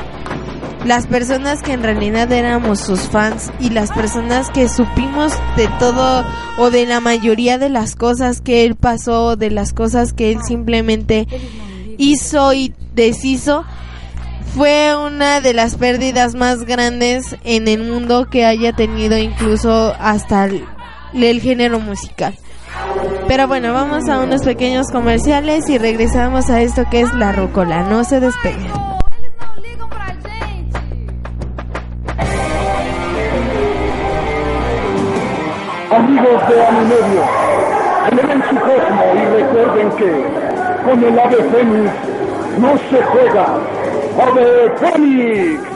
Las 0.84 1.06
personas 1.06 1.62
que 1.62 1.72
en 1.72 1.82
realidad 1.82 2.30
éramos 2.30 2.80
sus 2.80 3.08
fans 3.08 3.50
y 3.60 3.70
las 3.70 3.90
personas 3.90 4.50
que 4.50 4.68
supimos 4.68 5.32
de 5.56 5.68
todo 5.78 6.26
o 6.58 6.70
de 6.70 6.84
la 6.84 7.00
mayoría 7.00 7.56
de 7.56 7.70
las 7.70 7.96
cosas 7.96 8.42
que 8.42 8.64
él 8.64 8.76
pasó, 8.76 9.36
de 9.36 9.50
las 9.50 9.72
cosas 9.72 10.12
que 10.12 10.30
él 10.32 10.42
simplemente 10.46 11.26
hizo 11.96 12.52
y 12.52 12.74
deshizo, 12.94 13.64
fue 14.54 14.94
una 14.94 15.40
de 15.40 15.54
las 15.54 15.76
pérdidas 15.76 16.34
más 16.34 16.64
grandes 16.64 17.36
en 17.42 17.68
el 17.68 17.84
mundo 17.84 18.28
que 18.30 18.44
haya 18.44 18.74
tenido 18.74 19.16
incluso 19.16 19.94
hasta 19.98 20.44
el, 20.44 20.62
el 21.14 21.40
género 21.40 21.80
musical. 21.80 22.36
Pero 23.28 23.46
bueno, 23.46 23.72
vamos 23.72 24.08
a 24.08 24.18
unos 24.18 24.42
pequeños 24.42 24.90
comerciales 24.90 25.68
y 25.68 25.78
regresamos 25.78 26.50
a 26.50 26.60
esto 26.62 26.84
que 26.90 27.00
es 27.00 27.14
la 27.14 27.32
rocola. 27.32 27.82
No 27.84 28.04
se 28.04 28.20
despeguen. 28.20 28.72
Amigos 35.90 36.48
de 36.48 36.66
Animedio, 36.66 37.22
eleven 38.10 38.42
su 38.48 38.56
cosmo 38.56 39.04
y 39.14 39.42
recuerden 39.42 39.90
que 39.96 40.24
con 40.84 41.04
el 41.04 41.18
ave 41.18 41.36
fénix 41.50 41.92
no 42.58 42.78
se 42.90 43.02
juega. 43.02 43.58
¡Ave 44.18 44.70
fénix! 44.78 45.69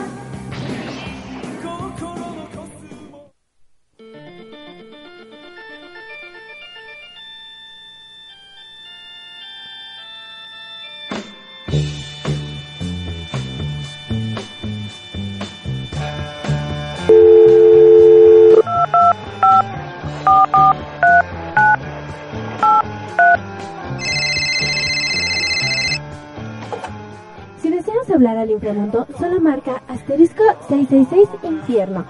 Hablar 28.25 28.43
al 28.43 28.49
inframundo, 28.49 29.05
solo 29.19 29.39
marca 29.39 29.83
asterisco 29.87 30.41
666 30.67 31.29
infierno. 31.43 32.05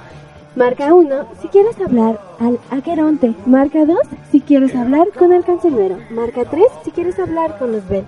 Marca 0.55 0.93
1 0.93 1.25
si 1.41 1.49
quieres 1.49 1.77
hablar 1.81 2.21
al 2.39 2.57
Aqueronte. 2.71 3.35
Marca 3.45 3.85
2 3.85 3.99
si 4.31 4.39
quieres 4.39 4.73
hablar 4.75 5.09
con 5.17 5.33
el 5.33 5.43
cancerbero. 5.43 5.97
Marca 6.11 6.45
3 6.45 6.63
si 6.85 6.91
quieres 6.91 7.19
hablar 7.19 7.57
con 7.57 7.73
los 7.73 7.85
Bell. 7.89 8.05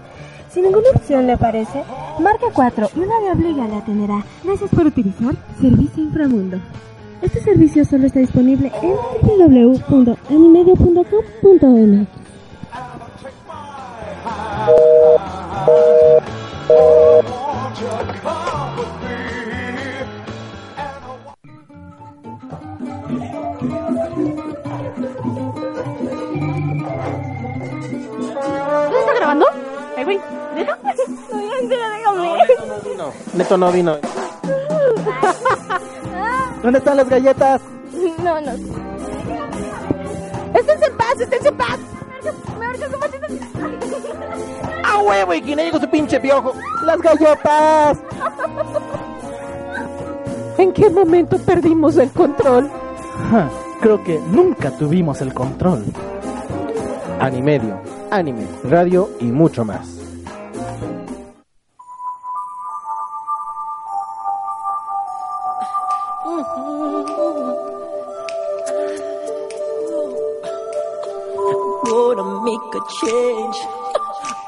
Si 0.49 0.61
ninguna 0.61 0.87
opción 0.95 1.27
le 1.27 1.33
aparece, 1.33 1.83
marca 2.19 2.45
4 2.53 2.91
y 2.95 2.99
una 2.99 3.19
de 3.19 3.31
obliga 3.31 3.67
la 3.67 3.79
atenderá. 3.79 4.23
Gracias 4.45 4.69
por 4.69 4.85
utilizar 4.85 5.35
Servicio 5.59 6.03
Inframundo. 6.03 6.59
Este 7.21 7.41
servicio 7.41 7.83
solo 7.83 8.07
está 8.07 8.19
disponible 8.19 8.71
en 8.81 8.95
www.animedio.com.mx. 9.21 12.07
¿No 17.79 17.85
está 28.99 29.13
grabando? 29.15 29.45
Ay, 29.95 30.03
güey, 30.03 30.19
¿deja? 30.55 30.77
No, 31.61 31.67
déjame. 32.15 32.37
No, 32.97 33.13
Neto 33.33 33.57
no 33.57 33.71
vino. 33.71 33.97
¿Dónde 36.63 36.79
están 36.79 36.97
las 36.97 37.07
galletas? 37.09 37.61
No, 38.23 38.41
no. 38.41 38.51
Esténse 40.53 40.85
en 40.85 40.97
paz, 40.97 41.19
esténse 41.19 41.47
en 41.49 41.57
paz. 41.57 41.77
¡A 44.83 44.99
huevo! 44.99 45.33
¿Y 45.33 45.41
quién 45.41 45.59
llegó 45.59 45.79
su 45.79 45.89
pinche 45.89 46.19
piojo? 46.19 46.53
¡Las 46.83 47.01
galletas! 47.01 47.97
¿En 50.57 50.73
qué 50.73 50.89
momento 50.89 51.37
perdimos 51.39 51.97
el 51.97 52.09
control? 52.11 52.69
Creo 53.81 54.03
que 54.03 54.19
nunca 54.31 54.71
tuvimos 54.71 55.21
el 55.21 55.33
control. 55.33 55.85
Animedio, 57.19 57.79
anime, 58.09 58.47
radio 58.63 59.09
y 59.19 59.25
mucho 59.25 59.63
más. 59.65 59.96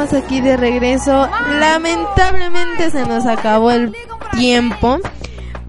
aquí 0.00 0.40
de 0.40 0.56
regreso. 0.56 1.28
Lamentablemente 1.58 2.90
se 2.90 3.04
nos 3.06 3.26
acabó 3.26 3.70
el 3.70 3.94
tiempo. 4.32 4.98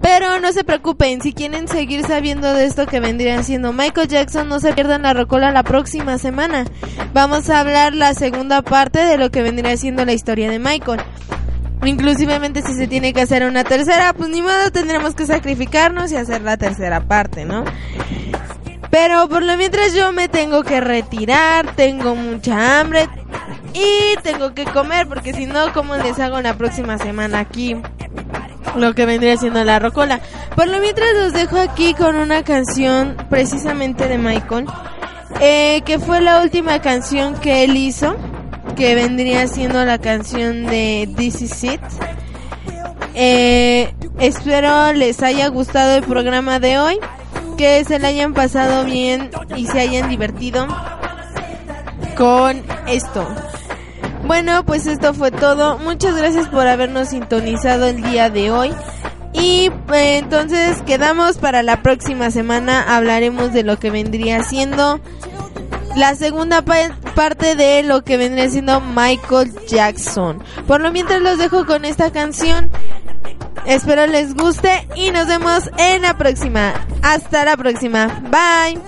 Pero 0.00 0.40
no 0.40 0.52
se 0.52 0.64
preocupen, 0.64 1.20
si 1.20 1.32
quieren 1.32 1.68
seguir 1.68 2.04
sabiendo 2.04 2.52
de 2.54 2.64
esto 2.64 2.86
que 2.86 2.98
vendría 2.98 3.40
siendo 3.42 3.72
Michael 3.72 4.08
Jackson, 4.08 4.48
no 4.48 4.58
se 4.58 4.72
pierdan 4.72 5.02
la 5.02 5.12
rocola 5.12 5.52
la 5.52 5.62
próxima 5.62 6.18
semana. 6.18 6.64
Vamos 7.12 7.48
a 7.50 7.60
hablar 7.60 7.94
la 7.94 8.14
segunda 8.14 8.62
parte 8.62 9.04
de 9.04 9.16
lo 9.16 9.30
que 9.30 9.42
vendría 9.42 9.76
siendo 9.76 10.04
la 10.04 10.12
historia 10.12 10.50
de 10.50 10.58
Michael. 10.58 11.02
Inclusivemente 11.84 12.62
si 12.62 12.74
se 12.74 12.88
tiene 12.88 13.12
que 13.12 13.20
hacer 13.20 13.44
una 13.44 13.62
tercera, 13.64 14.12
pues 14.12 14.30
ni 14.30 14.42
modo 14.42 14.72
tendremos 14.72 15.14
que 15.14 15.26
sacrificarnos 15.26 16.10
y 16.10 16.16
hacer 16.16 16.42
la 16.42 16.56
tercera 16.56 17.06
parte, 17.06 17.44
¿no? 17.44 17.64
Pero 18.90 19.28
por 19.28 19.42
lo 19.42 19.56
mientras 19.56 19.94
yo 19.94 20.12
me 20.12 20.28
tengo 20.28 20.64
que 20.64 20.80
retirar, 20.80 21.76
tengo 21.76 22.14
mucha 22.14 22.80
hambre 22.80 23.08
y 23.74 24.16
tengo 24.22 24.54
que 24.54 24.64
comer 24.64 25.06
porque 25.06 25.32
si 25.32 25.46
no, 25.46 25.72
¿cómo 25.72 25.96
les 25.96 26.18
hago 26.18 26.40
la 26.40 26.54
próxima 26.54 26.98
semana 26.98 27.40
aquí? 27.40 27.76
Lo 28.76 28.94
que 28.94 29.06
vendría 29.06 29.36
siendo 29.36 29.64
la 29.64 29.78
rocola. 29.78 30.20
Por 30.56 30.68
lo 30.68 30.80
mientras 30.80 31.08
los 31.14 31.32
dejo 31.32 31.58
aquí 31.58 31.94
con 31.94 32.16
una 32.16 32.42
canción 32.42 33.16
precisamente 33.28 34.08
de 34.08 34.18
Michael, 34.18 34.66
eh, 35.40 35.82
que 35.84 35.98
fue 35.98 36.20
la 36.20 36.42
última 36.42 36.80
canción 36.80 37.34
que 37.34 37.64
él 37.64 37.76
hizo, 37.76 38.16
que 38.76 38.94
vendría 38.94 39.46
siendo 39.48 39.84
la 39.84 39.98
canción 39.98 40.66
de 40.66 41.08
This 41.16 41.42
Is 41.42 41.64
It. 41.64 41.80
Eh, 43.14 43.94
espero 44.18 44.92
les 44.92 45.22
haya 45.22 45.48
gustado 45.48 45.96
el 45.96 46.04
programa 46.04 46.58
de 46.58 46.78
hoy, 46.78 46.98
que 47.58 47.84
se 47.84 47.98
le 47.98 48.06
hayan 48.06 48.32
pasado 48.34 48.84
bien 48.84 49.30
y 49.56 49.66
se 49.66 49.80
hayan 49.80 50.08
divertido 50.08 50.66
con 52.16 52.62
esto. 52.86 53.26
Bueno, 54.24 54.64
pues 54.64 54.86
esto 54.86 55.14
fue 55.14 55.30
todo. 55.30 55.78
Muchas 55.78 56.16
gracias 56.16 56.48
por 56.48 56.66
habernos 56.66 57.08
sintonizado 57.08 57.86
el 57.86 58.02
día 58.02 58.30
de 58.30 58.50
hoy. 58.50 58.72
Y 59.32 59.70
eh, 59.92 60.18
entonces 60.18 60.82
quedamos 60.82 61.38
para 61.38 61.62
la 61.62 61.82
próxima 61.82 62.30
semana. 62.30 62.96
Hablaremos 62.96 63.52
de 63.52 63.62
lo 63.62 63.78
que 63.78 63.90
vendría 63.90 64.42
siendo 64.44 65.00
la 65.96 66.14
segunda 66.14 66.62
parte 66.62 67.54
de 67.54 67.82
lo 67.82 68.02
que 68.02 68.16
vendría 68.16 68.48
siendo 68.48 68.80
Michael 68.80 69.52
Jackson. 69.66 70.42
Por 70.66 70.80
lo 70.80 70.90
mientras 70.90 71.20
los 71.20 71.38
dejo 71.38 71.66
con 71.66 71.84
esta 71.84 72.10
canción. 72.10 72.70
Espero 73.66 74.06
les 74.06 74.34
guste 74.34 74.88
y 74.96 75.10
nos 75.10 75.26
vemos 75.26 75.70
en 75.78 76.02
la 76.02 76.16
próxima. 76.16 76.72
Hasta 77.02 77.44
la 77.44 77.56
próxima. 77.56 78.06
Bye. 78.30 78.80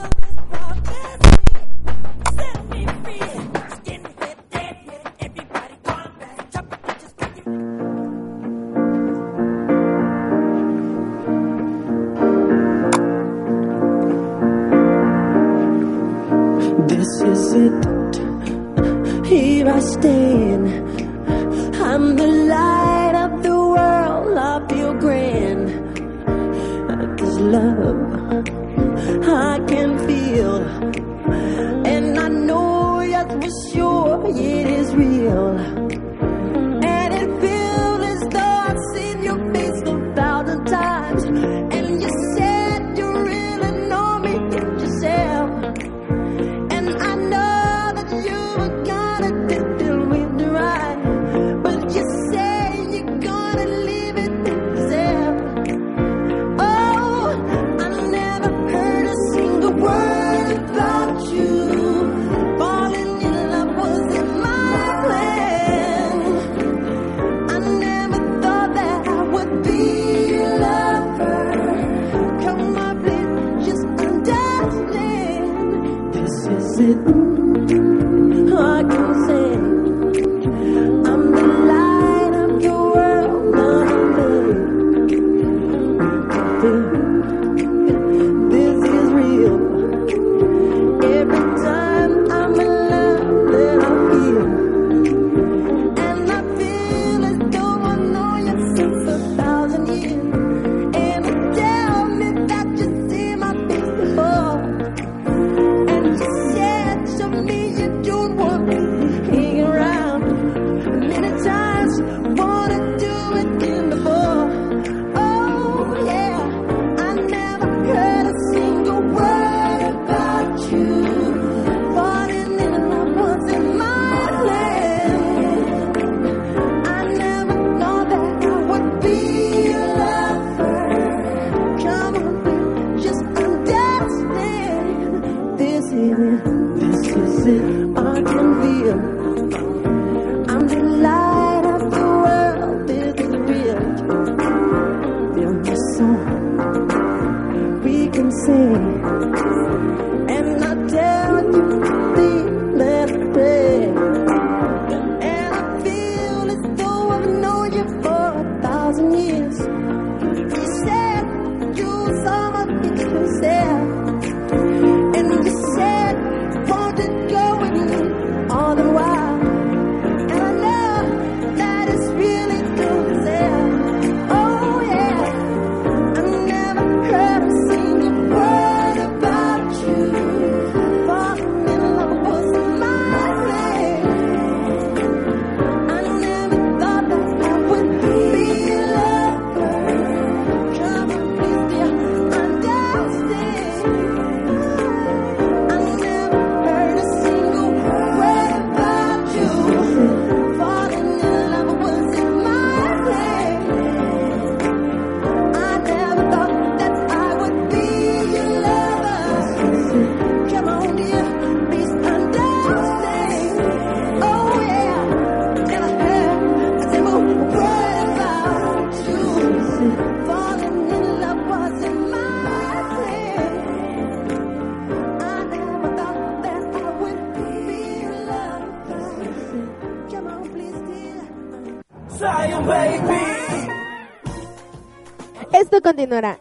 sure 33.73 34.27
it 34.27 34.67
is 34.67 34.95
real. 34.95 35.94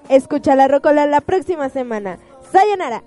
Escucha 0.10 0.56
la 0.56 0.68
Rocola 0.68 1.06
la 1.06 1.22
próxima 1.22 1.70
semana. 1.70 2.18
Sayonara. 2.52 3.03